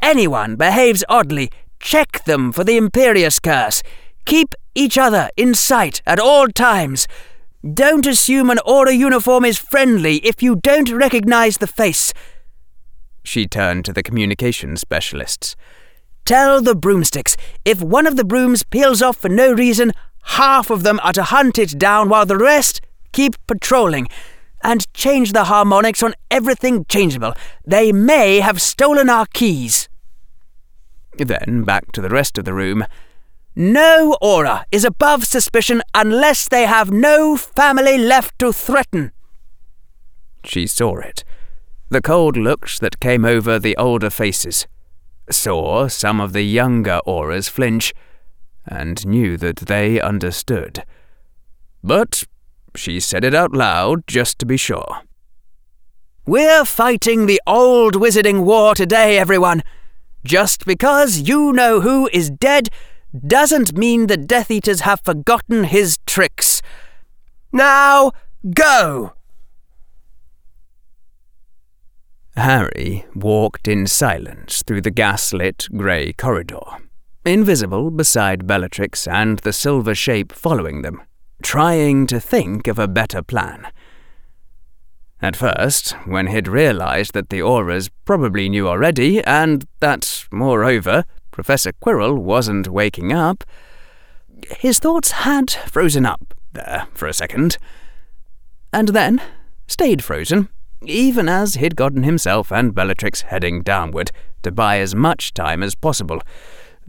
[0.02, 3.82] Anyone behaves oddly, check them for the Imperius curse.
[4.26, 7.08] Keep each other in sight at all times.
[7.74, 12.12] Don't assume an Auror uniform is friendly if you don't recognize the face.
[13.24, 15.56] She turned to the communication specialists.
[16.24, 19.92] Tell the broomsticks if one of the brooms peels off for no reason,
[20.26, 22.80] Half of them are to hunt it down while the rest
[23.12, 24.08] keep patrolling.
[24.62, 27.34] And change the harmonics on everything changeable.
[27.64, 29.88] They may have stolen our keys.
[31.16, 32.84] Then back to the rest of the room.
[33.58, 39.12] No Auror is above suspicion unless they have no family left to threaten.
[40.44, 41.24] She saw it.
[41.88, 44.66] The cold looks that came over the older faces.
[45.30, 47.94] Saw some of the younger Aurors flinch
[48.66, 50.84] and knew that they understood.
[51.82, 52.24] But
[52.74, 55.00] she said it out loud just to be sure.
[56.26, 59.62] We're fighting the old wizarding war today, everyone.
[60.24, 62.68] Just because you know who is dead
[63.26, 66.62] doesn't mean the Death Eaters have forgotten his tricks.
[67.52, 68.12] Now,
[68.54, 69.12] go!
[72.36, 76.60] Harry walked in silence through the gaslit grey corridor
[77.26, 81.02] invisible beside Bellatrix and the silver shape following them,
[81.42, 83.66] trying to think of a better plan.
[85.20, 91.04] At first, when he'd realized that the Aurors probably knew already, and that, moreover,
[91.36, 93.44] Professor Quirrell wasn't waking up,
[94.58, 97.58] his thoughts had frozen up there for a second,
[98.72, 99.20] and then
[99.66, 100.48] stayed frozen,
[100.86, 104.12] even as he'd gotten himself and Bellatrix heading downward
[104.44, 106.22] to buy as much time as possible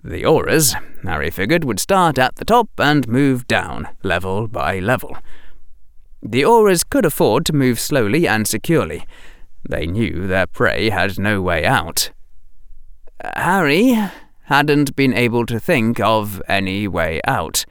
[0.01, 5.17] the Aurors, Harry figured, would start at the top and move down, level by level.
[6.23, 9.05] The Aurors could afford to move slowly and securely.
[9.67, 12.11] They knew their prey had no way out.
[13.35, 13.97] Harry
[14.47, 17.65] hadn't been able to think of any way out.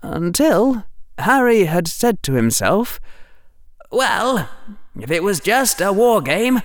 [0.00, 0.84] Until
[1.18, 3.00] Harry had said to himself,
[3.90, 4.48] Well,
[4.98, 6.62] if it was just a war game,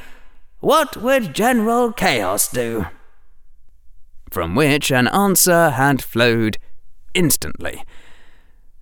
[0.59, 2.85] what would General Chaos do?
[4.29, 6.59] From which an answer had flowed
[7.15, 7.83] instantly.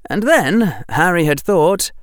[0.09, 1.93] And then Harry had thought,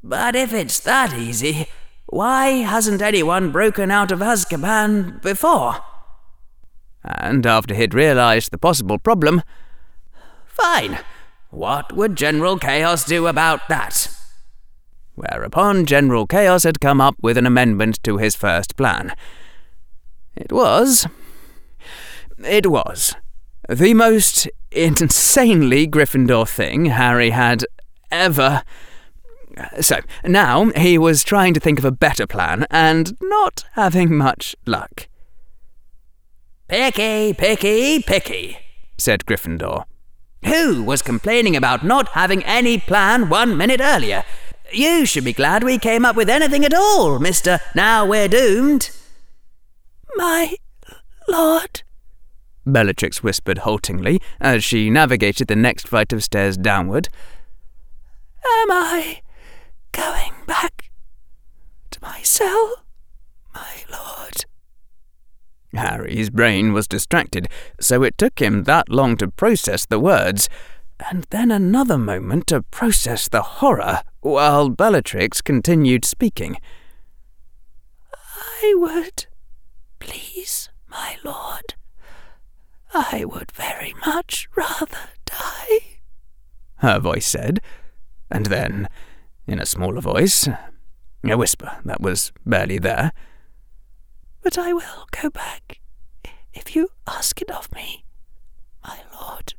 [0.00, 1.66] But if it's that easy,
[2.06, 5.82] why hasn't anyone broken out of Azkaban before?
[7.04, 9.42] And after he'd realized the possible problem,
[10.52, 10.98] Fine.
[11.50, 14.08] What would General Chaos do about that?
[15.14, 19.14] Whereupon General Chaos had come up with an amendment to his first plan.
[20.36, 21.06] It was.
[22.38, 23.14] It was.
[23.68, 27.64] The most insanely Gryffindor thing Harry had
[28.10, 28.62] ever.
[29.80, 34.56] So, now he was trying to think of a better plan and not having much
[34.66, 35.08] luck.
[36.68, 38.56] Picky, picky, picky,
[38.98, 39.84] said Gryffindor.
[40.44, 44.24] Who was complaining about not having any plan one minute earlier?
[44.72, 47.60] You should be glad we came up with anything at all, Mr.
[47.74, 48.90] Now We're Doomed.
[50.16, 50.54] My
[51.28, 51.82] lord,
[52.66, 57.08] Bellatrix whispered haltingly as she navigated the next flight of stairs downward.
[58.44, 59.20] Am I
[59.92, 60.90] going back
[61.90, 62.84] to my cell,
[63.54, 64.44] my lord?
[65.74, 67.48] Harry's brain was distracted,
[67.80, 70.48] so it took him that long to process the words,
[71.10, 76.56] and then another moment to process the horror, while Bellatrix continued speaking.
[78.14, 79.26] I would,
[79.98, 81.74] please, my lord.
[82.94, 85.80] I would very much rather die,
[86.76, 87.60] her voice said,
[88.30, 88.88] and then,
[89.46, 90.48] in a smaller voice,
[91.24, 93.12] a whisper that was barely there,
[94.42, 95.80] but I will go back
[96.54, 98.04] if you ask it of me,
[98.86, 99.54] my lord.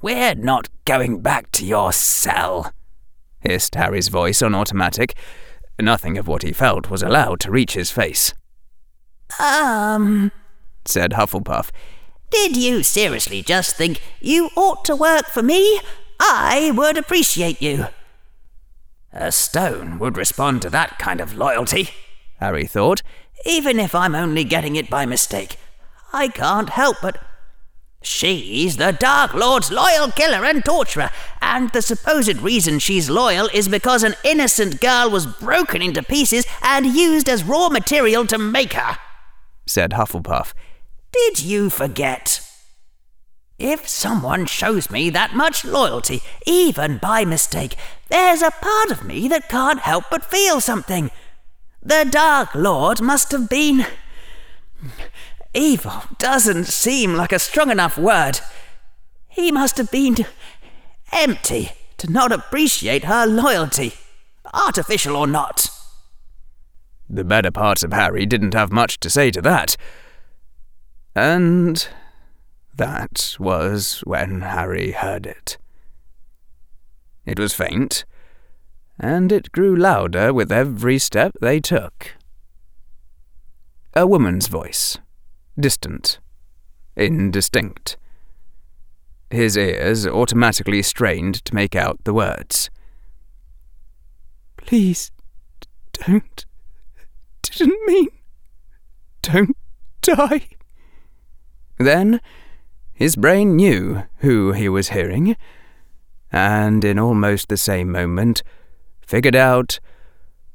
[0.00, 2.72] We're not going back to your cell,
[3.40, 5.16] hissed Harry's voice on automatic.
[5.80, 8.32] Nothing of what he felt was allowed to reach his face.
[9.40, 10.30] Um,
[10.84, 11.70] said Hufflepuff.
[12.30, 15.80] Did you seriously just think you ought to work for me?
[16.20, 17.86] I would appreciate you.
[19.12, 21.90] A stone would respond to that kind of loyalty,
[22.38, 23.02] Harry thought
[23.44, 25.56] even if I'm only getting it by mistake.
[26.12, 27.18] I can't help but.
[28.02, 31.10] She's the Dark Lord's loyal killer and torturer,
[31.42, 36.46] and the supposed reason she's loyal is because an innocent girl was broken into pieces
[36.62, 38.96] and used as raw material to make her,
[39.66, 40.52] said Hufflepuff.
[41.12, 42.40] Did you forget?
[43.58, 47.74] If someone shows me that much loyalty, even by mistake,
[48.08, 51.10] there's a part of me that can't help but feel something.
[51.86, 53.86] The Dark Lord must have been.
[55.54, 58.40] Evil doesn't seem like a strong enough word.
[59.28, 60.16] He must have been
[61.12, 63.94] empty to not appreciate her loyalty,
[64.52, 65.68] artificial or not.
[67.08, 69.76] The better parts of Harry didn't have much to say to that.
[71.14, 71.86] And
[72.74, 75.56] that was when Harry heard it.
[77.24, 78.04] It was faint
[78.98, 82.16] and it grew louder with every step they took.
[83.94, 84.98] A woman's voice,
[85.58, 86.18] distant,
[86.96, 87.96] indistinct.
[89.30, 92.70] His ears automatically strained to make out the words.
[94.56, 95.10] Please,
[95.92, 96.46] don't.
[97.42, 98.08] Didn't mean.
[99.22, 99.56] Don't
[100.02, 100.48] die.
[101.78, 102.20] Then
[102.92, 105.36] his brain knew who he was hearing,
[106.32, 108.42] and in almost the same moment,
[109.06, 109.78] figured out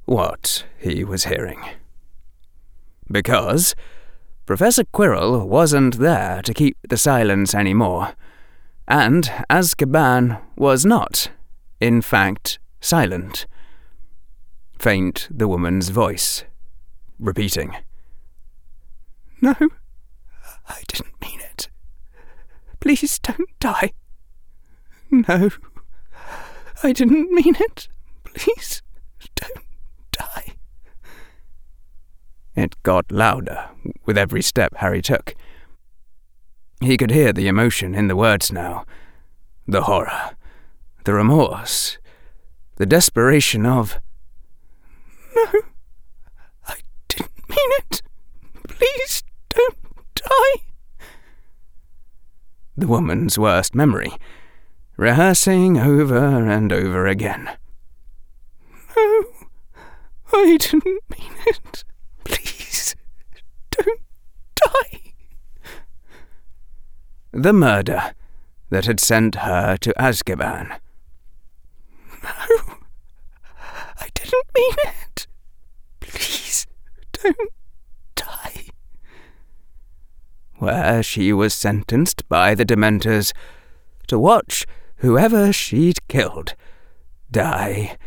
[0.06, 1.64] what he was hearing.
[3.10, 3.76] Because
[4.46, 8.14] Professor Quirrell wasn't there to keep the silence any more,
[8.88, 11.30] and Azkaban was not,
[11.80, 13.46] in fact, silent.
[14.78, 16.44] Faint the woman's voice,
[17.20, 17.76] repeating,
[19.40, 19.56] No,
[20.68, 21.70] I didn't mean it.
[22.80, 23.94] Please don't die.
[25.12, 25.50] No,
[26.84, 27.88] I didn't mean it.
[28.24, 28.82] Please
[29.36, 29.66] don't
[30.12, 30.54] die.
[32.56, 33.70] It got louder
[34.06, 35.36] with every step Harry took.
[36.82, 38.86] He could hear the emotion in the words now
[39.68, 40.32] the horror,
[41.06, 41.98] the remorse,
[42.76, 44.00] the desperation of.
[45.36, 45.46] No,
[46.68, 46.76] I
[47.08, 48.02] didn't mean it.
[48.68, 49.78] Please don't
[50.16, 50.62] die.
[52.76, 54.14] The woman's worst memory,
[54.98, 57.50] rehearsing over and over again.
[58.98, 59.26] Oh,
[60.34, 61.84] I didn't mean it.
[62.24, 62.96] Please,
[63.70, 64.00] don't
[64.56, 65.14] die.
[67.32, 68.14] The murder
[68.70, 70.80] that had sent her to Azkaban.
[72.24, 72.30] No,
[74.00, 75.28] I didn't mean it.
[76.00, 76.68] Please,
[77.12, 77.38] don't
[78.16, 78.66] die.
[80.58, 83.34] Where she was sentenced by the Dementors
[84.08, 84.66] to watch
[84.98, 86.56] whoever she'd killed
[87.32, 87.98] die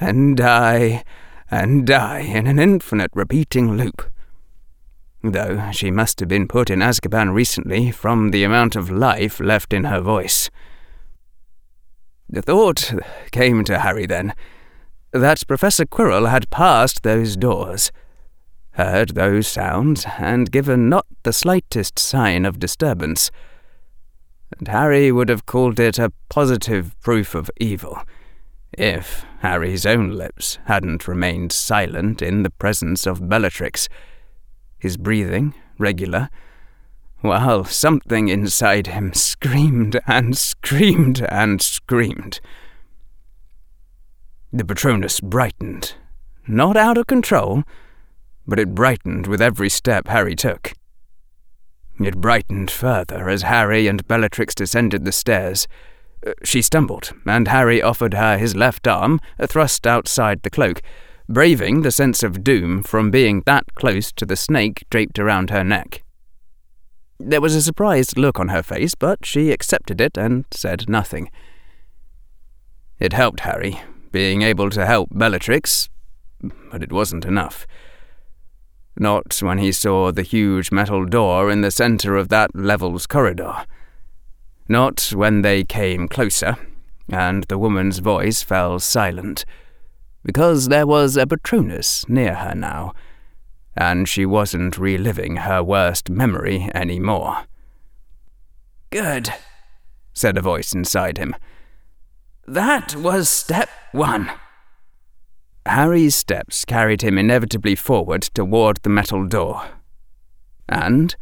[0.00, 1.04] and die
[1.50, 4.10] and die in an infinite repeating loop.
[5.22, 9.72] Though she must have been put in Azkaban recently from the amount of life left
[9.72, 10.50] in her voice.
[12.28, 12.94] The thought
[13.30, 14.34] came to Harry then
[15.12, 17.90] that Professor Quirrell had passed those doors,
[18.72, 23.30] heard those sounds, and given not the slightest sign of disturbance.
[24.56, 27.98] And Harry would have called it a positive proof of evil,
[28.72, 33.88] if Harry's own lips hadn't remained silent in the presence of Bellatrix,
[34.78, 36.30] his breathing regular,
[37.20, 42.40] while something inside him screamed and screamed and screamed.
[44.52, 45.94] The Patronus brightened,
[46.46, 47.64] not out of control,
[48.46, 50.72] but it brightened with every step Harry took.
[52.00, 55.68] It brightened further as Harry and Bellatrix descended the stairs.
[56.44, 60.82] She stumbled, and Harry offered her his left arm, thrust outside the cloak,
[61.28, 65.64] braving the sense of doom from being that close to the snake draped around her
[65.64, 66.02] neck.
[67.18, 71.30] There was a surprised look on her face, but she accepted it and said nothing.
[72.98, 75.88] It helped Harry, being able to help Bellatrix,
[76.70, 77.66] but it wasn't enough.
[78.98, 83.64] Not when he saw the huge metal door in the centre of that level's corridor.
[84.70, 86.56] Not when they came closer,
[87.10, 89.44] and the woman's voice fell silent,
[90.24, 92.94] because there was a Patronus near her now
[93.76, 97.44] and she wasn't reliving her worst memory any more.
[98.90, 99.32] Good,
[100.12, 101.34] said a voice inside him.
[102.46, 104.30] That was step one.
[105.64, 109.62] Harry's steps carried him inevitably forward toward the metal door.
[110.68, 111.14] And.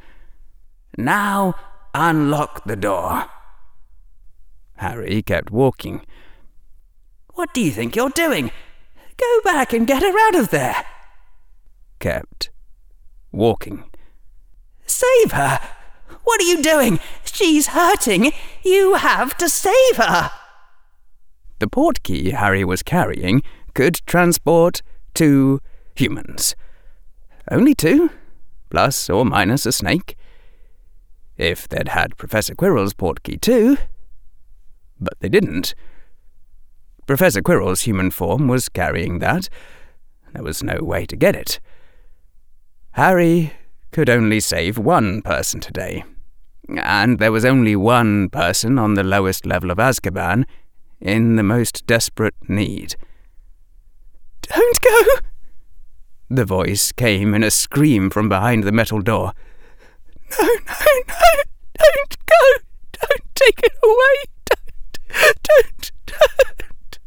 [0.97, 1.55] Now
[1.95, 3.27] unlock the door.
[4.79, 6.05] Harry kept walking.
[7.35, 8.51] What do you think you're doing?
[9.17, 10.85] Go back and get her out of there
[11.99, 12.51] kept
[13.33, 13.85] walking.
[14.87, 15.61] Save her!
[16.25, 17.01] What are you doing?
[17.25, 18.33] She's hurting!
[18.63, 20.31] You have to save her!
[21.59, 23.43] The portkey Harry was carrying
[23.75, 24.83] could transport
[25.15, 25.61] two
[25.95, 26.55] humans.
[27.51, 28.11] Only two,
[28.71, 30.17] plus or minus a snake.
[31.37, 33.77] If they'd had Professor Quirrell's portkey too.
[35.01, 35.75] But they didn't.
[37.07, 39.49] Professor Quirrell's human form was carrying that.
[40.35, 41.59] There was no way to get it.
[42.93, 43.53] Harry
[43.93, 46.05] could only save one person today.
[46.77, 50.45] And there was only one person on the lowest level of Azkaban
[51.01, 52.97] in the most desperate need.
[54.43, 55.21] Don't go!
[56.29, 59.33] The voice came in a scream from behind the metal door.
[60.39, 60.75] No, no,
[61.09, 61.43] no!
[61.79, 62.63] Don't go!
[62.93, 64.38] Don't take it away!
[65.09, 65.93] Don't!
[66.07, 66.99] Don't!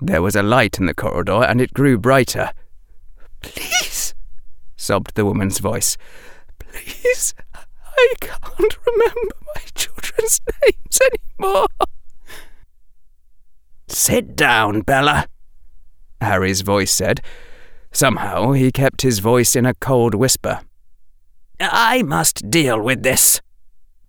[0.00, 2.52] There was a light in the corridor, and it grew brighter.
[3.40, 4.14] Please,
[4.76, 5.96] sobbed the woman's voice.
[6.58, 10.98] Please, I can't remember my children's names
[11.40, 11.66] anymore.
[13.88, 15.26] Sit down, Bella,
[16.20, 17.20] Harry's voice said.
[17.90, 20.60] Somehow he kept his voice in a cold whisper.
[21.60, 23.40] I must deal with this.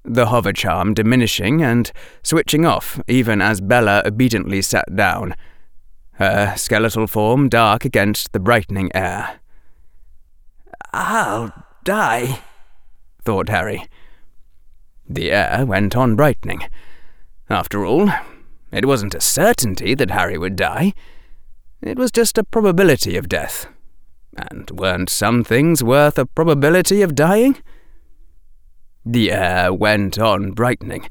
[0.04, 1.92] The hover charm diminishing and
[2.24, 5.36] switching off even as Bella obediently sat down
[6.14, 9.40] her skeletal form dark against the brightening air.
[10.92, 12.42] I'll die,
[13.24, 13.88] thought Harry.
[15.08, 16.62] The air went on brightening.
[17.50, 18.12] After all,
[18.72, 20.94] it wasn't a certainty that Harry would die.
[21.82, 23.68] It was just a probability of death.
[24.38, 27.58] And weren't some things worth a probability of dying?
[29.12, 31.10] The air went on brightening.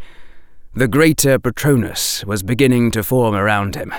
[0.74, 3.92] The greater Patronus was beginning to form around him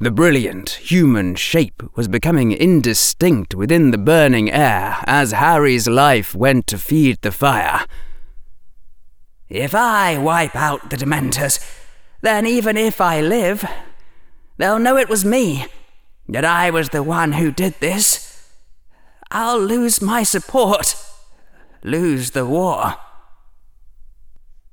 [0.00, 6.68] the brilliant human shape was becoming indistinct within the burning air as Harry's life went
[6.68, 7.84] to feed the fire.
[9.48, 11.58] If I wipe out the Dementors,
[12.20, 13.68] then even if I live,
[14.56, 15.66] they'll know it was me,
[16.28, 18.48] that I was the one who did this.
[19.32, 20.94] I'll lose my support,
[21.82, 22.94] lose the war.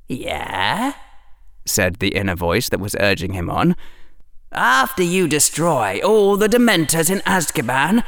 [0.08, 0.94] Yeah?
[1.66, 3.76] said the inner voice that was urging him on.
[4.52, 8.04] After you destroy all the Dementors in Azkaban,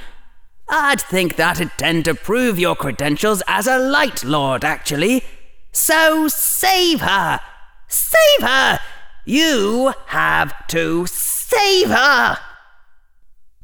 [0.69, 5.23] I'd think that'd tend to prove your credentials as a Light Lord, actually.
[5.71, 7.39] So save her!
[7.87, 8.79] Save her!
[9.25, 12.37] You have to save her!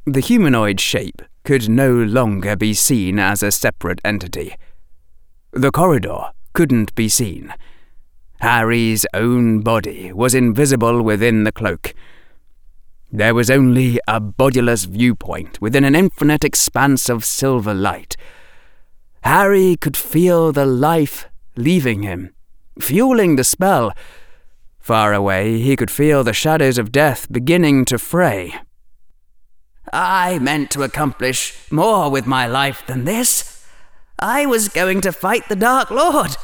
[0.06, 4.56] The humanoid shape could no longer be seen as a separate entity.
[5.52, 7.54] The corridor couldn't be seen.
[8.42, 11.94] Harry's own body was invisible within the cloak.
[13.12, 18.18] There was only a bodiless viewpoint within an infinite expanse of silver light.
[19.24, 22.34] Harry could feel the life leaving him,
[22.80, 23.94] fueling the spell.
[24.80, 28.56] Far away, he could feel the shadows of death beginning to fray.
[29.94, 33.66] I meant to accomplish more with my life than this.
[34.20, 36.36] I was going to fight the Dark Lord.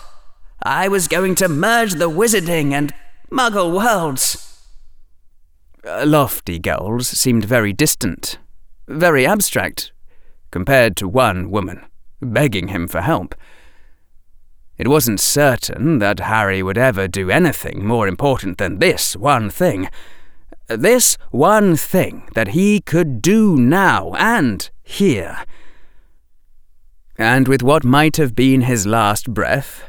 [0.64, 2.93] I was going to merge the wizarding and
[3.32, 4.45] muggle worlds.
[5.86, 8.38] Uh, lofty goals seemed very distant,
[8.88, 9.91] very abstract,
[10.51, 11.86] compared to one woman
[12.22, 13.36] begging him for help.
[14.78, 19.89] It wasn't certain that Harry would ever do anything more important than this one thing.
[20.68, 25.43] This one thing that he could do now and here.
[27.18, 29.84] And with what might have been his last breath,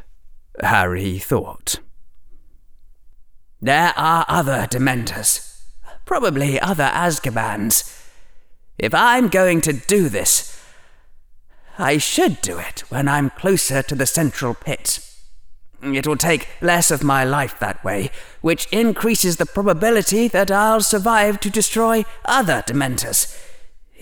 [0.63, 1.81] Harry thought.
[3.61, 5.63] There are other Dementors,
[6.05, 7.97] probably other Azkabans.
[8.79, 10.59] If I'm going to do this,
[11.79, 15.01] I should do it when I'm closer to the central pit.
[15.83, 20.83] It will take less of my life that way, which increases the probability that I'll
[20.83, 23.35] survive to destroy other Dementors.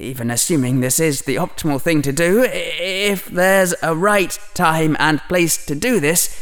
[0.01, 5.21] Even assuming this is the optimal thing to do, if there's a right time and
[5.23, 6.41] place to do this,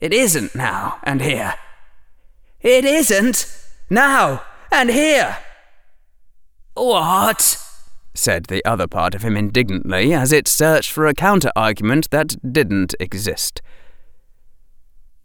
[0.00, 1.54] it isn't now and here.
[2.60, 3.46] It isn't
[3.88, 4.42] now
[4.72, 5.38] and here.
[6.74, 7.62] What?
[8.12, 12.34] said the other part of him indignantly as it searched for a counter argument that
[12.52, 13.62] didn't exist.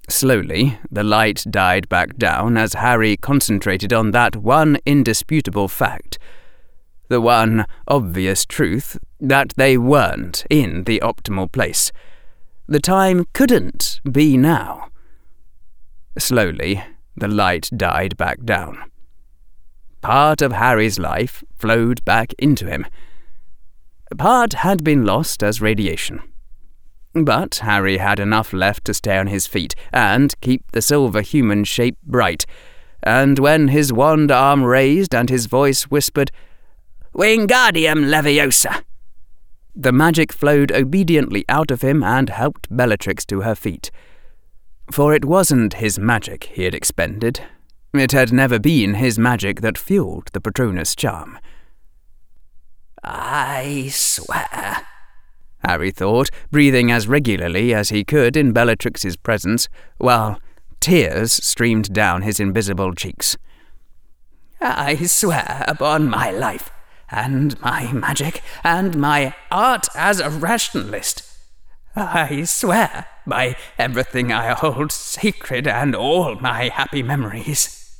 [0.07, 6.19] Slowly, the light died back down as Harry concentrated on that one indisputable fact
[7.13, 11.91] the one obvious truth that they weren't in the optimal place.
[12.65, 14.87] The time couldn't be now.
[16.17, 16.83] Slowly,
[17.15, 18.79] the light died back down.
[20.01, 22.87] Part of Harry's life flowed back into him.
[24.17, 26.19] Part had been lost as radiation.
[27.13, 31.63] But Harry had enough left to stay on his feet and keep the silver human
[31.63, 32.47] shape bright.
[33.03, 36.31] And when his wand arm raised and his voice whispered,
[37.13, 38.83] Wingardium Leviosa,
[39.75, 43.91] the magic flowed obediently out of him and helped Bellatrix to her feet.
[44.91, 47.41] For it wasn't his magic he had expended.
[47.93, 51.37] It had never been his magic that fueled the Patronus charm.
[53.03, 54.87] I swear,
[55.63, 60.39] Harry thought, breathing as regularly as he could in Bellatrix's presence, while
[60.79, 63.37] tears streamed down his invisible cheeks.
[64.59, 66.71] I swear upon my life
[67.13, 71.29] and my magic, and my art as a rationalist.
[71.95, 77.99] I swear by everything I hold sacred and all my happy memories.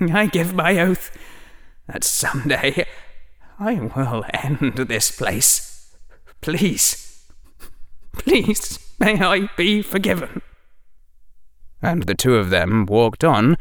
[0.00, 1.16] I give my oath
[1.86, 2.86] that some day
[3.58, 5.94] I will end this place.
[6.40, 7.26] Please,
[8.12, 10.40] please, may I be forgiven.
[11.82, 13.58] And the two of them walked on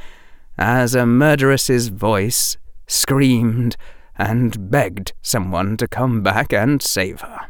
[0.58, 2.56] as a murderess's voice
[2.88, 3.76] screamed
[4.20, 7.48] and begged someone to come back and save her.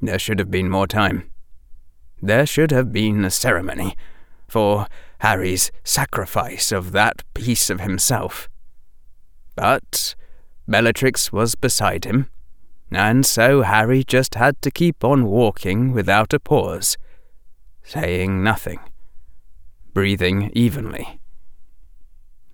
[0.00, 1.30] There should have been more time.
[2.20, 3.96] There should have been a ceremony
[4.46, 4.86] for
[5.20, 8.48] Harry's sacrifice of that piece of himself.
[9.56, 10.14] But
[10.68, 12.28] Bellatrix was beside him,
[12.92, 16.98] and so Harry just had to keep on walking without a pause,
[17.82, 18.80] saying nothing,
[19.94, 21.20] breathing evenly.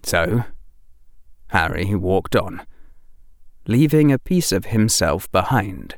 [0.05, 0.45] So
[1.49, 2.63] Harry walked on,
[3.67, 5.97] leaving a piece of himself behind.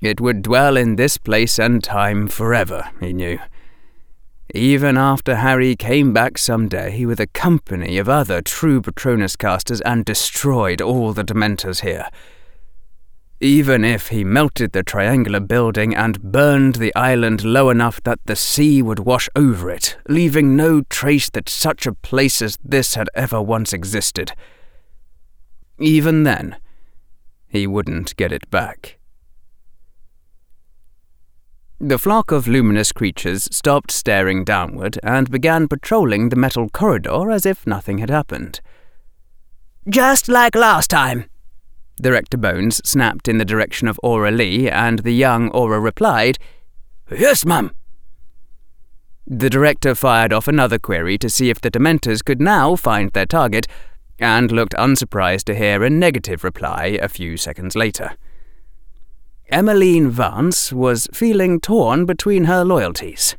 [0.00, 3.38] It would dwell in this place and time forever, he knew.
[4.54, 9.80] Even after Harry came back some day with a company of other true Patronus casters
[9.82, 12.08] and destroyed all the Dementors here,
[13.40, 18.34] even if he melted the triangular building and burned the island low enough that the
[18.34, 23.08] sea would wash over it, leaving no trace that such a place as this had
[23.14, 24.32] ever once existed.
[25.78, 26.56] Even then,
[27.46, 28.98] he wouldn't get it back.
[31.80, 37.46] The flock of luminous creatures stopped staring downward and began patrolling the metal corridor as
[37.46, 38.60] if nothing had happened.
[39.88, 41.26] Just like last time,
[42.00, 46.38] Director Bones snapped in the direction of Auror Lee, and the young Auror replied,
[47.10, 47.72] Yes, ma'am.
[49.26, 53.26] The director fired off another query to see if the Dementors could now find their
[53.26, 53.66] target,
[54.18, 58.16] and looked unsurprised to hear a negative reply a few seconds later.
[59.50, 63.36] Emmeline Vance was feeling torn between her loyalties.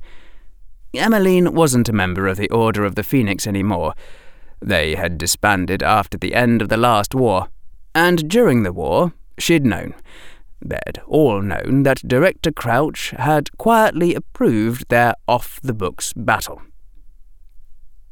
[0.94, 3.94] Emmeline wasn't a member of the Order of the Phoenix anymore.
[4.60, 7.50] They had disbanded after the end of the last war,
[7.94, 9.94] and during the war, she'd known.
[10.62, 16.62] They'd all known that Director Crouch had quietly approved their off the books battle.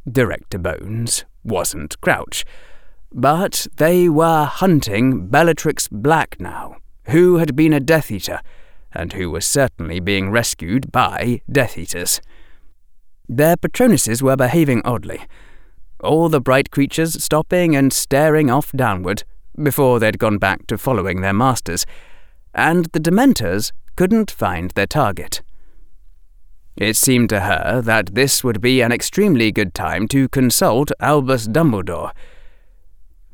[0.10, 2.46] Director Bones wasn't Crouch,
[3.12, 6.78] but they were hunting Bellatrix Black now,
[7.10, 8.40] who had been a Death Eater,
[8.94, 12.22] and who was certainly being rescued by Death Eaters.
[13.28, 15.28] Their Patronuses were behaving oddly,
[16.00, 19.24] all the bright creatures stopping and staring off downward
[19.62, 21.86] before they'd gone back to following their masters,
[22.54, 25.42] and the Dementors couldn't find their target.
[26.76, 31.48] It seemed to her that this would be an extremely good time to consult Albus
[31.48, 32.12] Dumbledore.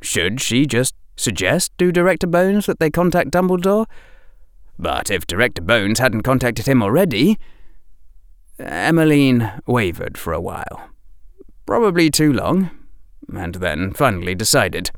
[0.01, 3.86] Should she just suggest to Director Bones that they contact Dumbledore?
[4.80, 7.38] But if Director Bones hadn't contacted him already.
[8.57, 10.89] Emmeline wavered for a while.
[11.65, 12.69] Probably too long,
[13.34, 14.91] and then finally decided.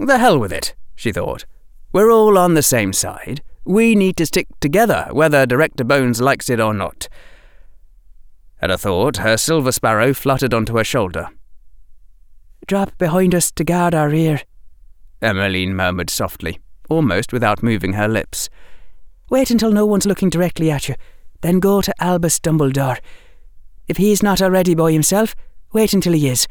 [0.00, 1.44] The hell with it, she thought.
[1.92, 3.42] We're all on the same side.
[3.64, 7.08] We need to stick together, whether Director Bones likes it or not.
[8.62, 11.28] At a thought, her silver sparrow fluttered onto her shoulder.
[12.66, 14.40] Drop behind us to guard our rear,
[15.22, 18.48] Emmeline murmured softly, almost without moving her lips.
[19.28, 20.94] Wait until no one's looking directly at you,
[21.42, 22.98] then go to Albus Dumbledore.
[23.86, 25.34] If he's not already by himself,
[25.72, 26.48] wait until he is,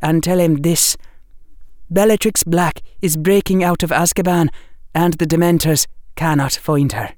[0.00, 0.96] and tell him this.
[1.90, 4.48] Bellatrix Black is breaking out of Azkaban,
[4.94, 7.14] and the Dementors cannot find her.